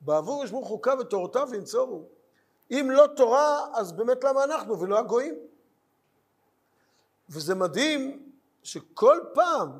בעבור 0.00 0.44
ישמעו 0.44 0.64
חוקיו 0.64 0.96
ותורותיו 1.00 1.48
וינצורו. 1.50 2.08
אם 2.70 2.88
לא 2.92 3.06
תורה, 3.16 3.66
אז 3.74 3.92
באמת 3.92 4.24
למה 4.24 4.44
אנחנו 4.44 4.80
ולא 4.80 4.98
הגויים? 4.98 5.34
וזה 7.28 7.54
מדהים 7.54 8.32
שכל 8.62 9.18
פעם 9.34 9.70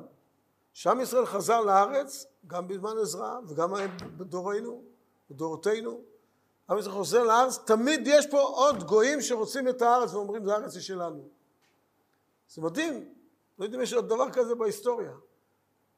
שעם 0.73 1.01
ישראל 1.01 1.25
חזר 1.25 1.61
לארץ, 1.61 2.25
גם 2.47 2.67
בזמן 2.67 2.97
עזרא 3.01 3.39
וגם 3.47 3.73
בדורנו, 4.17 4.83
בדורותינו, 5.29 6.01
עם 6.69 6.77
ישראל 6.77 6.95
חוזר 6.95 7.23
לארץ, 7.23 7.57
תמיד 7.57 8.07
יש 8.07 8.27
פה 8.27 8.41
עוד 8.41 8.83
גויים 8.83 9.21
שרוצים 9.21 9.67
את 9.67 9.81
הארץ 9.81 10.13
ואומרים 10.13 10.45
זה 10.45 10.53
הארץ 10.53 10.75
היא 10.75 10.81
שלנו. 10.81 11.27
זה 12.49 12.61
מדהים, 12.61 13.13
לא 13.59 13.63
יודעים 13.63 13.79
אם 13.79 13.83
יש 13.83 13.93
עוד 13.93 14.09
דבר 14.09 14.31
כזה 14.31 14.55
בהיסטוריה. 14.55 15.11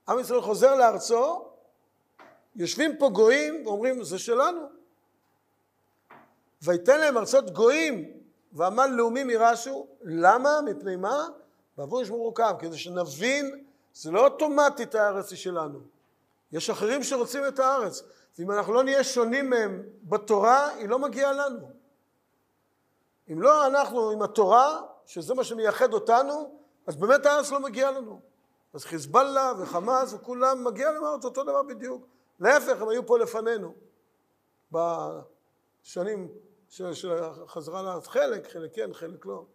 עם 0.08 0.20
ישראל 0.20 0.42
חוזר 0.42 0.76
לארצו, 0.76 1.46
יושבים 2.56 2.98
פה 2.98 3.10
גויים 3.10 3.68
ואומרים 3.68 4.04
זה 4.04 4.20
שלנו. 4.20 4.62
ויתן 6.62 7.00
להם 7.00 7.18
ארצות 7.18 7.52
גויים 7.52 8.12
ועמל 8.54 8.88
לאומים 8.88 9.30
ירשו, 9.30 9.88
למה? 10.02 10.62
מפני 10.62 10.96
מה? 10.96 11.28
בעבור 11.78 12.02
ישמעו 12.02 12.24
רוקם, 12.24 12.54
כדי 12.60 12.78
שנבין, 12.78 13.66
זה 13.94 14.12
לא 14.12 14.28
אוטומטית 14.28 14.96
הארץ 14.96 15.32
היא 15.32 15.40
שלנו. 15.40 15.80
יש 16.52 16.70
אחרים 16.70 17.04
שרוצים 17.04 17.48
את 17.48 17.60
הארץ, 17.60 18.04
ואם 18.40 18.52
אנחנו 18.52 18.74
לא 18.74 18.84
נהיה 18.84 19.04
שונים 19.04 19.50
מהם 19.50 19.84
בתורה, 20.04 20.70
היא 20.70 20.90
לא 20.90 21.00
מגיעה 21.00 21.34
לנו. 21.34 21.72
אם 23.32 23.42
לא 23.42 23.68
אנחנו 23.68 24.12
עם 24.12 24.22
התורה, 24.22 24.82
שזה 25.06 25.34
מה 25.34 25.44
שמייחד 25.44 25.94
אותנו, 25.94 26.60
אז 26.88 26.96
באמת 26.96 27.26
הארץ 27.26 27.52
לא 27.52 27.60
מגיעה 27.60 27.92
לנו. 27.92 28.22
אז 28.74 28.86
חיזבאללה 28.86 29.54
וחמאס 29.60 30.14
וכולם, 30.14 30.64
מגיע 30.64 30.92
להם 30.92 31.04
הארץ 31.04 31.26
אותו 31.26 31.44
דבר 31.44 31.64
בדיוק. 31.64 32.08
להפך, 32.40 32.82
הם 32.82 32.90
היו 32.90 33.06
פה 33.06 33.18
לפנינו. 33.18 33.74
בשנים 34.72 36.28
של, 36.70 36.94
של 36.94 37.12
החזרה 37.14 37.82
לארץ, 37.82 38.08
חלק, 38.08 38.52
חלק 38.52 38.76
כן, 38.76 38.94
חלק 38.94 39.26
לא. 39.26 39.46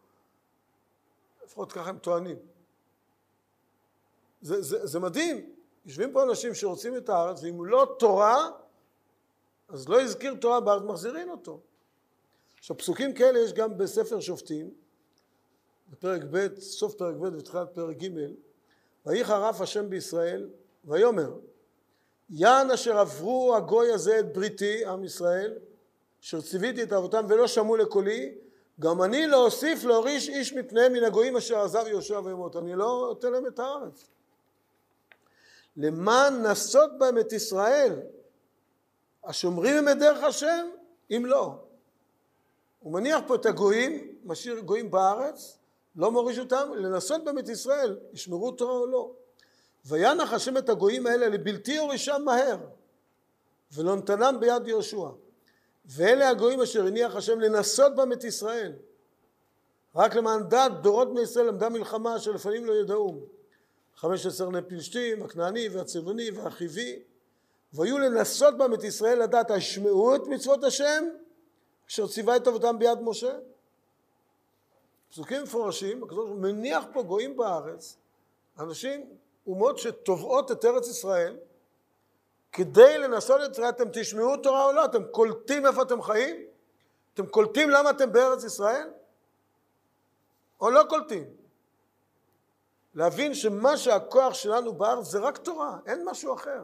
לפחות 1.45 1.73
ככה 1.73 1.88
הם 1.88 1.99
טוענים. 1.99 2.37
זה, 4.40 4.62
זה, 4.62 4.87
זה 4.87 5.00
מדהים, 5.00 5.54
יושבים 5.85 6.12
פה 6.12 6.23
אנשים 6.23 6.54
שרוצים 6.54 6.97
את 6.97 7.09
הארץ, 7.09 7.42
ואם 7.42 7.64
לא 7.64 7.97
תורה, 7.99 8.49
אז 9.68 9.88
לא 9.88 10.00
הזכיר 10.00 10.35
תורה 10.35 10.61
בארץ, 10.61 10.82
מחזירים 10.82 11.30
אותו. 11.30 11.61
עכשיו, 12.58 12.76
פסוקים 12.76 13.14
כאלה 13.14 13.38
יש 13.38 13.52
גם 13.52 13.78
בספר 13.78 14.20
שופטים, 14.20 14.70
בפרק 15.90 16.23
ב', 16.30 16.61
סוף 16.61 16.94
פרק 16.94 17.14
ב' 17.14 17.37
ותחילת 17.38 17.68
פרק 17.75 17.96
ג', 17.96 18.08
ויהי 19.06 19.25
חרף 19.25 19.61
השם 19.61 19.90
בישראל, 19.90 20.49
ויאמר, 20.85 21.38
יען 22.30 22.70
אשר 22.70 22.99
עברו 22.99 23.56
הגוי 23.56 23.92
הזה 23.92 24.20
את 24.20 24.32
בריתי, 24.32 24.87
עם 24.87 25.04
ישראל, 25.04 25.58
אשר 26.23 26.40
ציוויתי 26.40 26.82
את 26.82 26.92
אבותם 26.92 27.26
ולא 27.28 27.46
שמעו 27.46 27.76
לקולי, 27.76 28.35
גם 28.80 29.02
אני 29.02 29.26
לא 29.26 29.44
אוסיף 29.44 29.85
להוריש 29.85 30.28
איש 30.28 30.52
מפניהם 30.52 30.92
מן 30.92 31.04
הגויים 31.04 31.37
אשר 31.37 31.61
עזב 31.61 31.87
יהושע 31.87 32.20
וימות. 32.25 32.56
אני 32.56 32.75
לא 32.75 33.14
אתן 33.18 33.32
להם 33.32 33.46
את 33.46 33.58
הארץ. 33.58 34.06
למען 35.76 36.46
נסות 36.46 36.90
בהם 36.99 37.18
את 37.18 37.32
ישראל, 37.32 38.00
השומרים 39.26 39.76
הם 39.76 39.88
את 39.88 39.99
דרך 39.99 40.23
השם, 40.23 40.66
אם 41.11 41.23
לא. 41.26 41.54
הוא 42.78 42.92
מניח 42.92 43.21
פה 43.26 43.35
את 43.35 43.47
הגויים, 43.47 44.16
משאיר 44.25 44.61
גויים 44.61 44.90
בארץ, 44.90 45.59
לא 45.97 46.11
מוריש 46.11 46.38
אותם, 46.38 46.68
לנסות 46.76 47.23
את 47.38 47.49
ישראל, 47.49 47.99
ישמרו 48.12 48.52
תורה 48.52 48.75
או 48.75 48.87
לא. 48.87 49.11
וינח 49.87 50.33
השם 50.33 50.56
את 50.56 50.68
הגויים 50.68 51.06
האלה 51.06 51.28
לבלתי 51.28 51.73
יורישם 51.73 52.23
מהר, 52.25 52.59
ולא 53.73 53.97
נתנם 53.97 54.37
ביד 54.40 54.68
יהושע. 54.68 55.09
ואלה 55.87 56.28
הגויים 56.28 56.61
אשר 56.61 56.87
הניח 56.87 57.16
השם 57.16 57.40
לנסות 57.40 57.95
בם 57.95 58.12
את 58.12 58.25
ישראל. 58.25 58.73
רק 59.95 60.14
למען 60.14 60.49
דת 60.49 60.73
דורות 60.83 61.11
בני 61.11 61.21
ישראל 61.21 61.47
למדה 61.47 61.68
מלחמה 61.68 62.18
שלפעמים 62.18 62.64
לא 62.64 62.73
ידעום. 62.73 63.21
חמש 63.97 64.26
עשר 64.26 64.49
בני 64.49 64.62
פלשתים, 64.62 65.23
הכנעני 65.23 65.68
והצבעוני 65.68 66.30
והחיבי, 66.30 67.02
והיו 67.76 67.99
לנסות 67.99 68.59
בם 68.59 68.75
את 68.75 68.85
ישראל 68.85 69.23
לדעת 69.23 69.50
השמעו 69.50 70.16
את 70.16 70.21
מצוות 70.26 70.64
השם 70.64 71.04
אשר 71.88 72.06
ציווה 72.06 72.37
את 72.37 72.49
אבותם 72.49 72.78
ביד 72.78 72.99
משה. 73.02 73.38
פסוקים 75.11 75.42
מפורשים, 75.42 76.02
הקדוש 76.02 76.30
מניח 76.30 76.85
פה 76.92 77.02
גויים 77.02 77.37
בארץ, 77.37 77.97
אנשים, 78.59 79.06
אומות 79.47 79.78
שתובעות 79.78 80.52
את 80.52 80.64
ארץ 80.64 80.88
ישראל, 80.88 81.37
כדי 82.52 82.99
לנסות 82.99 83.40
את 83.45 83.54
זה, 83.54 83.68
אתם 83.68 83.85
תשמעו 83.92 84.37
תורה 84.37 84.64
או 84.64 84.73
לא? 84.73 84.85
אתם 84.85 85.04
קולטים 85.04 85.66
איפה 85.66 85.83
אתם 85.83 86.02
חיים? 86.02 86.37
אתם 87.14 87.26
קולטים 87.26 87.71
למה 87.71 87.90
אתם 87.90 88.12
בארץ 88.12 88.45
ישראל? 88.45 88.90
או 90.61 90.71
לא 90.71 90.83
קולטים? 90.88 91.25
להבין 92.95 93.35
שמה 93.35 93.76
שהכוח 93.76 94.35
שלנו 94.35 94.73
בארץ 94.73 95.06
זה 95.06 95.18
רק 95.18 95.38
תורה, 95.38 95.78
אין 95.87 96.09
משהו 96.09 96.35
אחר. 96.35 96.62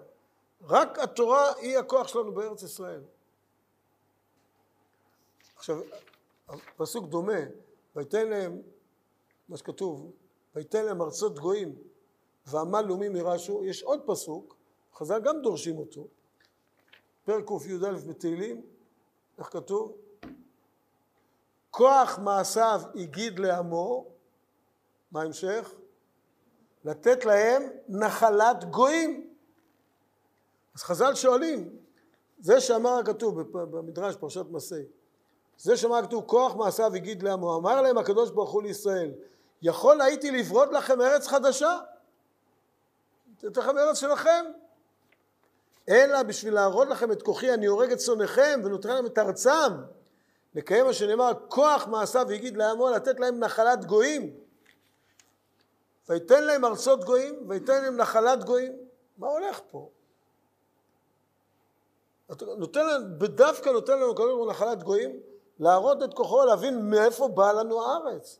רק 0.69 0.99
התורה 0.99 1.53
היא 1.55 1.79
הכוח 1.79 2.09
שלנו 2.09 2.35
בארץ 2.35 2.63
ישראל. 2.63 3.03
עכשיו, 5.57 5.81
פסוק 6.77 7.07
דומה, 7.07 7.39
ויתן 7.97 8.29
להם, 8.29 8.63
מה 9.49 9.57
שכתוב, 9.57 10.13
ויתן 10.55 10.85
להם 10.85 11.03
ארצות 11.03 11.39
גויים 11.39 11.75
ועמל 12.47 12.81
לאומים 12.81 13.17
ירשו, 13.17 13.65
יש 13.65 13.83
עוד 13.83 14.01
פסוק, 14.07 14.57
חז"ל 14.95 15.21
גם 15.21 15.43
דורשים 15.43 15.79
אותו, 15.79 16.07
פרק 17.25 17.45
קי"א 17.49 17.93
בתהילים, 18.09 18.63
איך 19.39 19.47
כתוב? 19.53 19.97
כוח 21.71 22.19
מעשיו 22.19 22.81
הגיד 22.95 23.39
לעמו, 23.39 24.07
מה 25.13 25.23
ההמשך? 25.23 25.75
לתת 26.85 27.25
להם 27.25 27.63
נחלת 27.89 28.65
גויים. 28.65 29.32
אז 30.75 30.83
חז"ל 30.83 31.15
שואלים, 31.15 31.77
זה 32.41 32.61
שאמר 32.61 32.99
הכתוב 32.99 33.41
במדרש 33.53 34.17
פרשת 34.17 34.45
מסי, 34.51 34.83
זה 35.59 35.77
שאמר 35.77 35.97
הכתוב 35.97 36.25
כוח 36.27 36.55
מעשיו 36.55 36.95
הגיד 36.95 37.23
לעמו, 37.23 37.57
אמר 37.57 37.83
להם 37.83 37.99
הקדוש 37.99 38.31
ברוך 38.31 38.51
הוא 38.51 38.63
לישראל, 38.63 39.11
יכול 39.63 40.01
הייתי 40.01 40.31
לברות 40.31 40.73
לכם 40.73 41.01
ארץ 41.01 41.27
חדשה? 41.27 41.79
לתת 43.33 43.57
לכם 43.57 43.79
ארץ 43.79 43.99
שלכם? 43.99 44.45
אלא 45.89 46.23
בשביל 46.23 46.55
להראות 46.55 46.89
לכם 46.89 47.13
את 47.13 47.23
כוחי 47.23 47.55
אני 47.55 47.67
הורג 47.67 47.93
את 47.93 48.01
שונאיכם 48.01 48.61
ונותן 48.65 48.89
להם 48.89 49.07
את 49.07 49.19
ארצם 49.19 49.73
לקיים 50.55 50.87
מה 50.87 50.93
שנאמר 50.93 51.33
כוח 51.49 51.87
מעשיו 51.87 52.27
והגיד 52.29 52.57
לעמו 52.57 52.91
לתת 52.91 53.21
להם 53.21 53.39
נחלת 53.39 53.85
גויים 53.85 54.37
ויתן 56.09 56.45
להם 56.45 56.65
ארצות 56.65 57.05
גויים 57.05 57.35
ויתן 57.49 57.85
להם 57.85 57.97
נחלת 57.97 58.45
גויים 58.45 58.73
מה 59.19 59.29
הולך 59.29 59.61
פה? 59.71 59.89
נותן 62.57 62.81
בדווקא 63.19 63.69
נותן 63.71 63.99
לנו 63.99 64.15
קודם 64.15 64.39
כל 64.39 64.51
נחלת 64.51 64.83
גויים 64.83 65.21
להראות 65.59 66.03
את 66.03 66.15
כוחו 66.15 66.45
להבין 66.45 66.91
מאיפה 66.91 67.29
באה 67.29 67.53
לנו 67.53 67.83
הארץ 67.83 68.39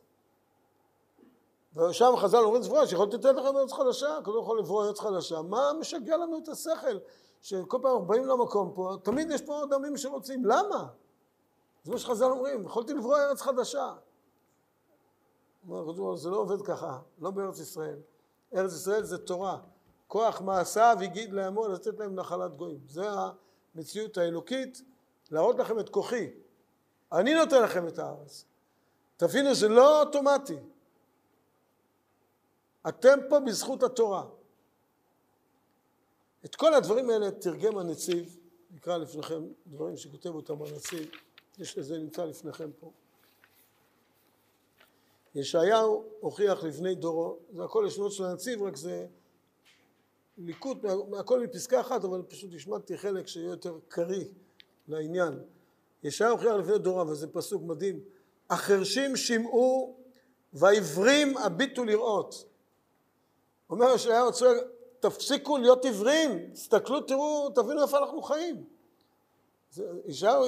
ושם 1.75 2.13
חז"ל 2.17 2.37
אומרים 2.37 2.63
סבורה 2.63 2.87
שיכולתי 2.87 3.15
לתת 3.15 3.35
לכם 3.35 3.57
ארץ 3.57 3.73
חדשה, 3.73 4.17
קודם 4.23 4.45
כל 4.45 4.57
לברוא 4.59 4.85
ארץ 4.85 4.99
חדשה, 4.99 5.41
מה 5.41 5.71
משגע 5.79 6.17
לנו 6.17 6.37
את 6.37 6.49
השכל 6.49 6.99
שכל 7.41 7.77
פעם 7.81 8.07
באים 8.07 8.25
למקום 8.25 8.71
פה, 8.75 8.95
תמיד 9.03 9.31
יש 9.31 9.41
פה 9.41 9.53
עוד 9.53 9.73
עמים 9.73 9.97
שרוצים, 9.97 10.45
למה? 10.45 10.87
זה 11.83 11.91
מה 11.91 11.97
שחז"ל 11.97 12.25
אומרים, 12.25 12.65
יכולתי 12.65 12.93
לברוא 12.93 13.17
ארץ 13.17 13.41
חדשה. 13.41 13.93
זה 16.15 16.29
לא 16.29 16.37
עובד 16.37 16.61
ככה, 16.61 16.99
לא 17.19 17.31
בארץ 17.31 17.59
ישראל. 17.59 17.99
ארץ 18.55 18.73
ישראל 18.73 19.03
זה 19.03 19.17
תורה. 19.17 19.57
כוח 20.07 20.41
מעשיו 20.41 20.97
הגיד 21.01 21.33
לעמו 21.33 21.67
לתת 21.67 21.99
להם 21.99 22.15
נחלת 22.15 22.55
גויים. 22.55 22.79
זה 22.87 23.09
המציאות 23.75 24.17
האלוקית, 24.17 24.81
להראות 25.31 25.59
לכם 25.59 25.79
את 25.79 25.89
כוחי. 25.89 26.29
אני 27.11 27.33
נותן 27.33 27.63
לכם 27.63 27.87
את 27.87 27.99
הארץ. 27.99 28.45
תבינו, 29.17 29.55
זה 29.55 29.67
לא 29.69 30.01
אוטומטי. 30.01 30.57
אתם 32.87 33.19
פה 33.29 33.39
בזכות 33.39 33.83
התורה. 33.83 34.25
את 36.45 36.55
כל 36.55 36.73
הדברים 36.73 37.09
האלה 37.09 37.31
תרגם 37.31 37.77
הנציב, 37.77 38.37
נקרא 38.71 38.97
לפניכם 38.97 39.43
דברים 39.67 39.97
שכותב 39.97 40.35
אותם 40.35 40.61
הנציב, 40.61 41.09
יש 41.59 41.77
לזה 41.77 41.97
נמצא 41.97 42.25
לפניכם 42.25 42.71
פה. 42.79 42.91
ישעיהו 45.35 46.05
הוכיח 46.19 46.63
לפני 46.63 46.95
דורו, 46.95 47.37
זה 47.53 47.63
הכל 47.63 47.85
ישנות 47.87 48.11
של 48.11 48.23
הנציב, 48.23 48.63
רק 48.63 48.75
זה 48.75 49.07
ליקוט, 50.37 50.77
הכל 51.19 51.39
מפסקה 51.39 51.81
אחת, 51.81 52.03
אבל 52.03 52.21
פשוט 52.27 52.53
השמטתי 52.55 52.97
חלק 52.97 53.27
שיהיה 53.27 53.49
יותר 53.49 53.77
קריא 53.87 54.25
לעניין. 54.87 55.39
ישעיהו 56.03 56.33
הוכיח 56.33 56.53
לפני 56.53 56.77
דורו, 56.77 57.07
וזה 57.07 57.27
פסוק 57.27 57.63
מדהים, 57.65 57.99
החרשים 58.49 59.15
שמעו 59.15 59.95
והעברים 60.53 61.37
הביטו 61.37 61.85
לראות. 61.85 62.45
אומר 63.69 63.93
ישעיהו 63.95 64.31
צועק, 64.31 64.57
תפסיקו 64.99 65.57
להיות 65.57 65.85
עיוורים, 65.85 66.49
תסתכלו, 66.53 67.01
תראו, 67.01 67.49
תבינו 67.55 67.81
איפה 67.81 67.97
אנחנו 67.97 68.21
חיים. 68.21 68.63
ישעיהו 70.05 70.45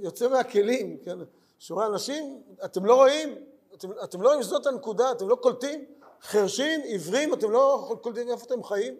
יוצא 0.00 0.28
מהכלים, 0.28 0.98
כן? 1.04 1.18
שומע 1.58 1.86
אנשים, 1.86 2.42
אתם 2.64 2.84
לא 2.84 2.94
רואים, 2.94 3.34
אתם, 3.74 3.88
אתם 4.04 4.22
לא 4.22 4.28
רואים 4.28 4.42
שזאת 4.42 4.66
הנקודה, 4.66 5.12
אתם 5.12 5.28
לא 5.28 5.36
קולטים, 5.36 5.84
חרשים, 6.22 6.80
עיוורים, 6.80 7.34
אתם 7.34 7.50
לא 7.50 7.94
קולטים 8.02 8.30
איפה 8.30 8.46
אתם 8.46 8.62
חיים? 8.62 8.96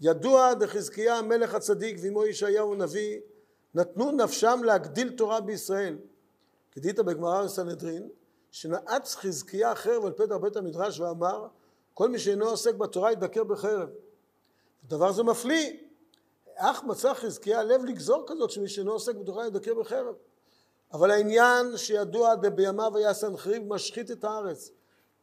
ידוע 0.00 0.54
דחזקיה 0.54 1.14
המלך 1.18 1.54
הצדיק 1.54 1.96
ועמו 2.02 2.26
ישעיהו 2.26 2.72
הנביא 2.72 3.20
נתנו 3.74 4.10
נפשם 4.10 4.60
להגדיל 4.64 5.10
תורה 5.16 5.40
בישראל. 5.40 5.98
כדית 6.72 6.98
בגמרא 6.98 7.44
בסנהדרין, 7.44 8.08
שנעץ 8.50 9.14
חזקיה 9.14 9.74
חרב 9.74 10.04
על 10.06 10.12
פתח 10.12 10.34
בית 10.34 10.56
המדרש 10.56 11.00
ואמר 11.00 11.46
כל 11.94 12.08
מי 12.08 12.18
שאינו 12.18 12.46
עוסק 12.46 12.74
בתורה 12.74 13.12
ידקר 13.12 13.44
בחרב. 13.44 13.88
הדבר 14.84 15.12
זה 15.12 15.22
מפליא. 15.22 15.72
אך 16.56 16.84
מצא 16.84 17.14
חזקיה 17.14 17.62
לב 17.62 17.84
לגזור 17.84 18.24
כזאת 18.26 18.50
שמי 18.50 18.68
שאינו 18.68 18.92
עוסק 18.92 19.14
בתורה 19.14 19.46
ידקר 19.46 19.74
בחרב. 19.74 20.14
אבל 20.92 21.10
העניין 21.10 21.76
שידוע 21.76 22.34
בימיו 22.34 22.96
היה 22.96 23.14
סנחריב 23.14 23.62
משחית 23.74 24.10
את 24.10 24.24
הארץ. 24.24 24.70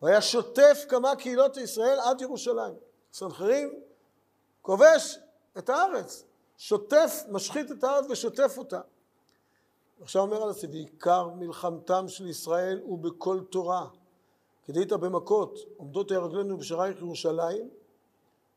והיה 0.01 0.21
שוטף 0.21 0.85
כמה 0.89 1.15
קהילות 1.15 1.57
ישראל 1.57 1.99
עד 1.99 2.21
ירושלים. 2.21 2.73
סנחריב 3.13 3.69
כובש 4.63 5.19
את 5.57 5.69
הארץ. 5.69 6.23
שוטף, 6.57 7.23
משחית 7.29 7.71
את 7.71 7.83
הארץ 7.83 8.05
ושוטף 8.09 8.55
אותה. 8.57 8.81
עכשיו 10.01 10.21
אומר 10.21 10.43
על 10.43 10.53
זה, 10.53 10.67
ועיקר 10.71 11.27
מלחמתם 11.27 12.07
של 12.07 12.27
ישראל 12.27 12.79
הוא 12.83 12.99
בכל 12.99 13.39
תורה. 13.49 13.87
כדאית 14.65 14.91
במכות, 14.91 15.59
עומדות 15.77 16.11
היו 16.11 16.25
רגלינו 16.25 16.57
בשערייך 16.57 16.97
ירושלים, 16.97 17.69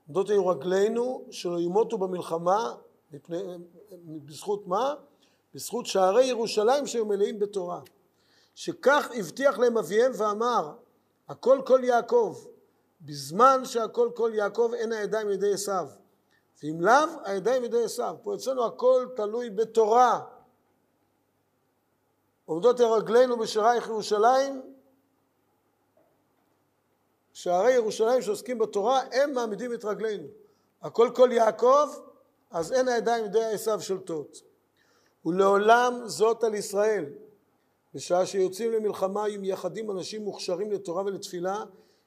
עומדות 0.07 0.31
היו 0.31 0.47
רגלינו 0.47 1.25
שלא 1.31 1.61
ימותו 1.61 1.99
במלחמה, 1.99 2.75
מפני, 3.13 3.43
בזכות 4.05 4.67
מה? 4.67 4.95
בזכות 5.55 5.87
שערי 5.87 6.25
ירושלים 6.25 6.87
שהיו 6.87 7.07
מלאים 7.07 7.39
בתורה. 7.39 7.81
שכך 8.55 9.09
הבטיח 9.19 9.59
להם 9.59 9.79
אביהם 9.79 10.13
ואמר, 10.17 10.73
הכל 11.29 11.61
כל 11.67 11.81
יעקב, 11.85 12.37
בזמן 13.01 13.65
שהכל 13.65 14.11
כל 14.15 14.31
יעקב 14.35 14.71
אין 14.75 14.93
הידיים 14.93 15.31
ידי 15.31 15.53
עשיו. 15.53 15.89
ואם 16.63 16.81
לאו, 16.81 16.93
הידיים 17.25 17.65
ידי 17.65 17.85
עשיו. 17.85 18.17
פה 18.23 18.35
אצלנו 18.35 18.65
הכל 18.65 19.07
תלוי 19.17 19.51
בתורה. 19.51 20.25
עומדות 22.45 22.81
רגלינו 22.81 23.39
בשערייך 23.39 23.87
ירושלים, 23.87 24.63
שערי 27.33 27.73
ירושלים 27.73 28.23
שעוסקים 28.23 28.59
בתורה, 28.59 29.03
הם 29.13 29.33
מעמידים 29.33 29.75
את 29.75 29.85
רגלינו. 29.85 30.29
הכל 30.83 31.11
כל 31.15 31.29
יעקב, 31.33 31.89
אז 32.51 32.73
אין 32.73 32.89
הידיים 32.89 33.25
ידי 33.25 33.45
עשיו 33.45 33.81
שולטות. 33.81 34.43
ולעולם 35.27 36.03
זאת 36.05 36.45
על 36.45 36.55
ישראל. 36.55 37.05
בשעה 37.95 38.27
שיוצאים 38.27 38.73
למלחמה 38.73 39.25
עם 39.25 39.45
יחדים 39.45 39.91
אנשים 39.91 40.25
מוכשרים 40.25 40.73
לתורה 40.73 41.03
ולתפילה, 41.05 41.65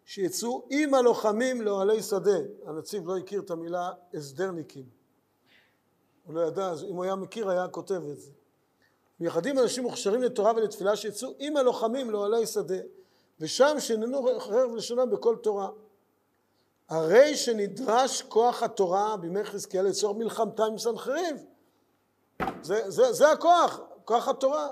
שיצאו 0.09 0.67
עם 0.69 0.93
הלוחמים 0.93 1.61
לאוהלי 1.61 2.03
שדה. 2.03 2.39
הנציב 2.65 3.07
לא 3.07 3.17
הכיר 3.17 3.41
את 3.41 3.51
המילה 3.51 3.91
הסדרניקים. 4.13 4.85
הוא 6.25 6.35
לא 6.35 6.41
ידע, 6.41 6.73
אם 6.89 6.95
הוא 6.95 7.03
היה 7.03 7.15
מכיר 7.15 7.49
היה 7.49 7.67
כותב 7.67 8.01
את 8.11 8.19
זה. 8.19 8.31
מייחדים 9.19 9.59
אנשים 9.59 9.83
מוכשרים 9.83 10.21
לתורה 10.21 10.51
ולתפילה 10.55 10.95
שיצאו 10.95 11.33
עם 11.39 11.57
הלוחמים 11.57 12.09
לאוהלי 12.11 12.47
שדה. 12.47 12.77
ושם 13.39 13.75
שננו 13.79 14.39
חרב 14.39 14.75
לשונם 14.75 15.09
בכל 15.09 15.35
תורה. 15.35 15.69
הרי 16.89 17.35
שנדרש 17.35 18.21
כוח 18.21 18.63
התורה 18.63 19.17
בימי 19.17 19.43
חזקיה 19.43 19.81
לצורך 19.81 20.17
מלחמתה 20.17 20.65
עם 20.65 20.77
סנחריב. 20.77 21.45
זה, 22.61 22.89
זה, 22.89 23.13
זה 23.13 23.31
הכוח, 23.31 23.79
כוח 24.05 24.27
התורה. 24.27 24.67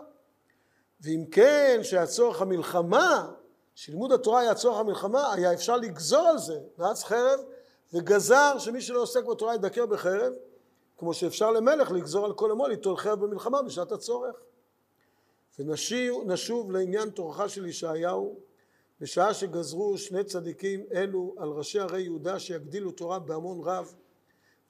ואם 1.02 1.26
כן 1.32 1.80
שהצורך 1.84 2.41
המלחמה, 2.41 3.32
שלימוד 3.77 4.11
התורה 4.11 4.39
היה 4.39 4.55
צורך 4.55 4.79
המלחמה, 4.79 5.33
היה 5.33 5.53
אפשר 5.53 5.77
לגזור 5.77 6.27
על 6.27 6.37
זה, 6.37 6.59
נעץ 6.77 7.03
חרב 7.03 7.39
וגזר 7.93 8.59
שמי 8.59 8.81
שלא 8.81 9.01
עוסק 9.01 9.23
בתורה 9.23 9.55
ידקר 9.55 9.85
בחרב, 9.85 10.33
כמו 10.97 11.13
שאפשר 11.13 11.51
למלך 11.51 11.91
לגזור 11.91 12.25
על 12.25 12.33
כל 12.33 12.51
עמו 12.51 12.67
ליטול 12.67 12.97
חרב 12.97 13.25
במלחמה 13.25 13.61
בשעת 13.61 13.91
הצורך. 13.91 14.35
ונשוב 15.59 16.71
לעניין 16.71 17.09
תוכחה 17.09 17.49
של 17.49 17.65
ישעיהו 17.65 18.39
בשעה 19.01 19.33
שגזרו 19.33 19.97
שני 19.97 20.23
צדיקים 20.23 20.85
אלו 20.93 21.35
על 21.37 21.49
ראשי 21.49 21.79
ערי 21.79 22.01
יהודה 22.01 22.39
שיגדילו 22.39 22.91
תורה 22.91 23.19
בהמון 23.19 23.61
רב 23.63 23.93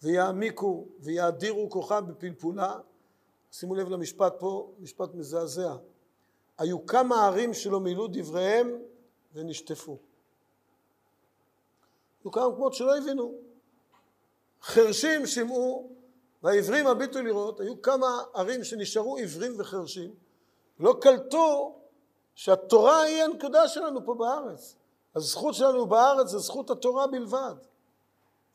ויעמיקו 0.03 0.87
ויאדירו 0.99 1.69
כוחה 1.69 2.01
בפלפולה 2.01 2.79
שימו 3.51 3.75
לב 3.75 3.89
למשפט 3.89 4.33
פה, 4.39 4.71
משפט 4.79 5.13
מזעזע 5.13 5.75
היו 6.57 6.85
כמה 6.85 7.25
ערים 7.25 7.53
שלא 7.53 7.79
מילאו 7.79 8.07
דבריהם 8.07 8.79
ונשטפו 9.33 9.97
כמה 12.31 12.49
מקומות 12.49 12.73
שלא 12.73 12.97
הבינו. 12.97 13.33
חרשים 14.61 15.25
שמעו 15.25 15.89
והעברים 16.43 16.87
הביטו 16.87 17.21
לראות, 17.21 17.59
היו 17.59 17.81
כמה 17.81 18.23
ערים 18.33 18.63
שנשארו 18.63 19.17
עיוורים 19.17 19.59
וחרשים, 19.59 20.15
לא 20.79 20.97
קלטו 21.01 21.75
שהתורה 22.35 23.01
היא 23.01 23.23
הנקודה 23.23 23.67
שלנו 23.67 24.05
פה 24.05 24.13
בארץ. 24.13 24.75
הזכות 25.15 25.55
שלנו 25.55 25.85
בארץ 25.85 26.27
זה 26.27 26.37
זכות 26.37 26.69
התורה 26.69 27.07
בלבד. 27.07 27.55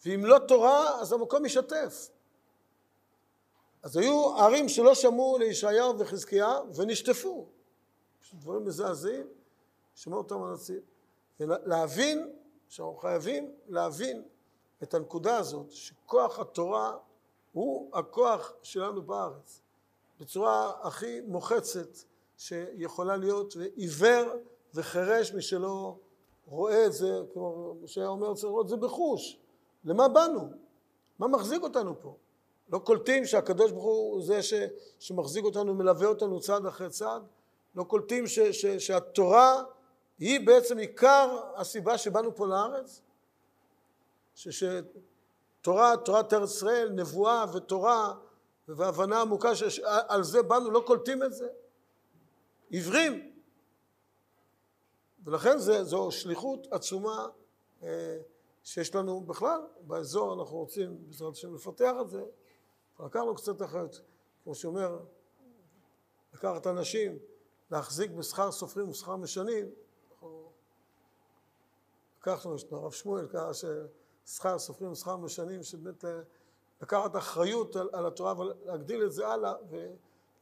ואם 0.06 0.24
לא 0.24 0.38
תורה, 0.38 1.00
אז 1.00 1.12
המקום 1.12 1.46
ישתף. 1.46 2.08
אז 3.82 3.96
היו 3.96 4.36
ערים 4.36 4.68
שלא 4.68 4.94
שמעו 4.94 5.38
לישעיהו 5.38 5.98
וחזקיה 5.98 6.58
ונשטפו. 6.74 7.46
דברים 8.34 8.64
מזעזעים, 8.64 9.26
שמעו 9.94 10.18
אותם 10.18 10.42
הנציב. 10.42 10.80
ולהבין, 11.40 12.32
שאנחנו 12.68 12.96
חייבים 12.96 13.52
להבין 13.68 14.22
את 14.82 14.94
הנקודה 14.94 15.36
הזאת, 15.36 15.70
שכוח 15.70 16.38
התורה 16.38 16.96
הוא 17.52 17.96
הכוח 17.96 18.52
שלנו 18.62 19.02
בארץ, 19.02 19.62
בצורה 20.20 20.72
הכי 20.82 21.20
מוחצת 21.20 21.88
שיכולה 22.36 23.16
להיות, 23.16 23.54
ועיוור 23.56 24.32
וחירש 24.74 25.32
מי 25.32 25.42
שלא 25.42 25.96
רואה 26.46 26.86
את 26.86 26.92
זה, 26.92 27.20
כמו 27.32 27.74
שהיה 27.86 28.08
אומר, 28.08 28.34
צריך 28.34 28.44
לראות 28.44 28.64
את 28.64 28.70
זה 28.70 28.76
בחוש. 28.76 29.38
למה 29.84 30.08
באנו? 30.08 30.48
מה 31.18 31.28
מחזיק 31.28 31.62
אותנו 31.62 32.00
פה? 32.00 32.16
לא 32.68 32.78
קולטים 32.78 33.24
שהקדוש 33.24 33.72
ברוך 33.72 33.84
הוא 33.84 34.22
זה 34.22 34.42
ש, 34.42 34.54
שמחזיק 34.98 35.44
אותנו, 35.44 35.74
מלווה 35.74 36.06
אותנו 36.06 36.40
צעד 36.40 36.66
אחרי 36.66 36.90
צעד? 36.90 37.22
לא 37.74 37.84
קולטים 37.84 38.26
ש, 38.26 38.38
ש, 38.38 38.66
שהתורה 38.66 39.62
היא 40.22 40.46
בעצם 40.46 40.78
עיקר 40.78 41.40
הסיבה 41.56 41.98
שבאנו 41.98 42.36
פה 42.36 42.46
לארץ? 42.46 43.02
שתורה, 44.34 45.96
תורת 46.04 46.32
ארץ 46.32 46.50
ישראל, 46.50 46.88
נבואה 46.92 47.44
ותורה 47.54 48.14
והבנה 48.68 49.20
עמוקה 49.20 49.54
שעל 49.54 50.22
זה 50.22 50.42
באנו, 50.42 50.70
לא 50.70 50.82
קולטים 50.86 51.22
את 51.22 51.32
זה? 51.32 51.48
עיוורים. 52.70 53.32
ולכן 55.24 55.58
זה, 55.58 55.84
זו 55.84 56.10
שליחות 56.10 56.66
עצומה 56.70 57.26
אה, 57.82 58.18
שיש 58.62 58.94
לנו 58.94 59.20
בכלל 59.20 59.60
באזור, 59.80 60.34
אנחנו 60.34 60.56
רוצים 60.56 60.98
בעזרת 61.06 61.32
השם 61.32 61.54
לפתח 61.54 61.92
את 62.00 62.10
זה, 62.10 62.22
לקחנו 63.04 63.34
קצת 63.34 63.62
אחרת, 63.62 63.96
כמו 64.44 64.54
שאומר, 64.54 64.98
לקחת 66.34 66.66
אנשים, 66.66 67.18
להחזיק 67.70 68.10
בשכר 68.10 68.52
סופרים 68.52 68.88
ושכר 68.88 69.16
משנים, 69.16 69.70
לקחנו, 72.22 72.54
יש 72.54 72.64
לנו 72.72 72.80
הרב 72.82 72.92
שמואל, 72.92 73.26
ככה 73.26 73.50
ששכר 73.54 74.58
סופרים 74.58 74.92
ושכר 74.92 75.16
משנים, 75.16 75.62
שבאמת 75.62 76.04
אה, 76.04 76.20
לקחת 76.82 77.16
אחריות 77.16 77.76
על, 77.76 77.88
על 77.92 78.06
התורה 78.06 78.34
ולהגדיל 78.40 79.04
את 79.04 79.12
זה 79.12 79.28
הלאה 79.28 79.54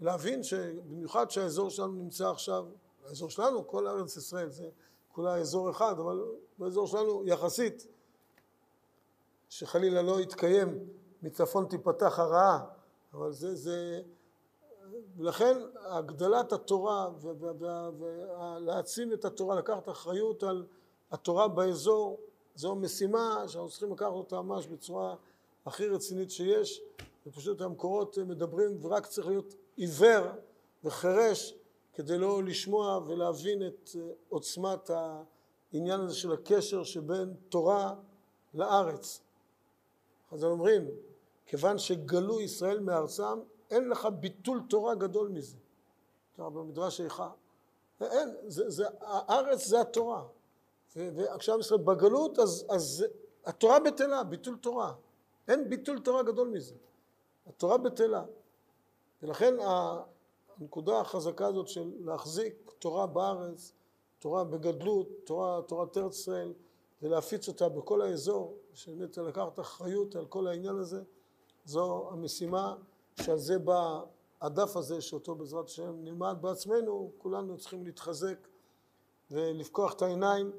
ולהבין 0.00 0.42
שבמיוחד 0.42 1.30
שהאזור 1.30 1.70
שלנו 1.70 1.92
נמצא 1.92 2.30
עכשיו, 2.30 2.66
האזור 3.06 3.30
שלנו, 3.30 3.68
כל 3.68 3.86
ארץ 3.86 4.16
ישראל 4.16 4.48
זה 4.48 4.68
כולה 5.12 5.36
אזור 5.36 5.70
אחד, 5.70 5.98
אבל 5.98 6.24
באזור 6.58 6.86
שלנו 6.86 7.22
יחסית 7.26 7.86
שחלילה 9.48 10.02
לא 10.02 10.20
יתקיים 10.20 10.78
מצפון 11.22 11.66
תיפתח 11.66 12.18
הרעה, 12.18 12.66
אבל 13.14 13.32
זה, 13.32 13.54
זה, 13.54 14.02
ולכן 15.16 15.58
הגדלת 15.80 16.52
התורה 16.52 17.08
ולהעצים 17.98 19.12
את 19.12 19.24
התורה, 19.24 19.54
לקחת 19.56 19.88
אחריות 19.88 20.42
על 20.42 20.66
התורה 21.10 21.48
באזור, 21.48 22.20
זו 22.54 22.74
משימה 22.74 23.44
שאנחנו 23.48 23.70
צריכים 23.70 23.92
לקחת 23.92 24.12
אותה 24.12 24.42
ממש 24.42 24.66
בצורה 24.66 25.14
הכי 25.66 25.86
רצינית 25.86 26.30
שיש, 26.30 26.82
ופשוט 27.26 27.60
המקורות 27.60 28.18
מדברים 28.18 28.78
ורק 28.84 29.06
צריך 29.06 29.26
להיות 29.26 29.54
עיוור 29.76 30.26
וחירש 30.84 31.54
כדי 31.92 32.18
לא 32.18 32.42
לשמוע 32.44 33.00
ולהבין 33.06 33.66
את 33.66 33.90
עוצמת 34.28 34.90
העניין 34.90 36.00
הזה 36.00 36.14
של 36.14 36.32
הקשר 36.32 36.84
שבין 36.84 37.34
תורה 37.48 37.94
לארץ. 38.54 39.20
אז 40.32 40.44
אומרים, 40.44 40.88
כיוון 41.46 41.78
שגלו 41.78 42.40
ישראל 42.40 42.80
מארצם, 42.80 43.40
אין 43.70 43.88
לך 43.88 44.08
ביטול 44.20 44.62
תורה 44.68 44.94
גדול 44.94 45.28
מזה. 45.28 45.56
ככה 46.38 46.50
במדרש 46.50 47.00
איכה. 47.00 47.30
אין, 48.00 48.34
זה, 48.46 48.70
זה, 48.70 48.86
הארץ 49.00 49.66
זה 49.66 49.80
התורה. 49.80 50.22
ועכשיו 50.96 51.60
ישראל 51.60 51.80
בגלות, 51.80 52.38
אז, 52.38 52.66
אז 52.68 53.04
התורה 53.44 53.80
בטלה, 53.80 54.24
ביטול 54.24 54.56
תורה. 54.56 54.92
אין 55.48 55.70
ביטול 55.70 55.98
תורה 55.98 56.22
גדול 56.22 56.48
מזה. 56.48 56.74
התורה 57.46 57.78
בטלה. 57.78 58.24
ולכן 59.22 59.54
הנקודה 60.58 61.00
החזקה 61.00 61.46
הזאת 61.46 61.68
של 61.68 61.92
להחזיק 62.04 62.72
תורה 62.78 63.06
בארץ, 63.06 63.72
תורה 64.18 64.44
בגדלות, 64.44 65.08
תורה, 65.24 65.62
תורת 65.62 65.96
ארץ 65.96 66.18
ישראל, 66.18 66.52
ולהפיץ 67.02 67.48
אותה 67.48 67.68
בכל 67.68 68.02
האזור, 68.02 68.58
שבאמת 68.74 69.18
לקחת 69.18 69.60
אחריות 69.60 70.16
על 70.16 70.26
כל 70.26 70.46
העניין 70.46 70.76
הזה, 70.76 71.02
זו 71.64 72.08
המשימה 72.12 72.76
שעל 73.22 73.38
זה 73.38 73.58
בא 73.58 74.00
הדף 74.40 74.76
הזה, 74.76 75.00
שאותו 75.00 75.34
בעזרת 75.34 75.68
השם 75.68 75.94
נלמד 76.04 76.36
בעצמנו, 76.40 77.12
כולנו 77.18 77.58
צריכים 77.58 77.84
להתחזק 77.84 78.48
ולפקוח 79.30 79.92
את 79.92 80.02
העיניים. 80.02 80.52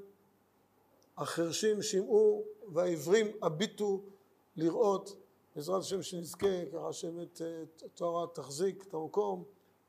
החרשים 1.17 1.81
שמעו 1.81 2.43
והעיוורים 2.73 3.27
הביטו 3.41 4.01
לראות, 4.55 5.15
בעזרת 5.55 5.81
השם 5.81 6.01
שנזכה, 6.03 6.65
ככה 6.73 6.93
שבאמת 6.93 7.41
התורה 7.85 8.27
תחזיק 8.33 8.83
את 8.87 8.93
המקום, 8.93 9.43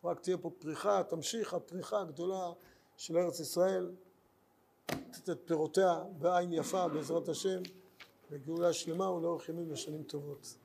רק 0.05 0.21
תהיה 0.21 0.39
פה 0.39 0.51
פריחה, 0.59 1.03
תמשיך 1.03 1.55
הפריחה 1.55 2.01
הגדולה 2.01 2.53
של 2.97 3.19
ארץ 3.19 3.41
ישראל, 3.41 3.91
לתת 4.91 5.31
את 5.31 5.39
פירותיה 5.45 6.05
בעין 6.19 6.53
יפה 6.53 6.89
בעזרת 6.89 7.29
השם, 7.29 7.63
וגאולה 8.31 8.73
שלמה 8.73 9.11
ולאורך 9.11 9.49
ימים 9.49 9.73
ושנים 9.73 10.03
טובות. 10.03 10.57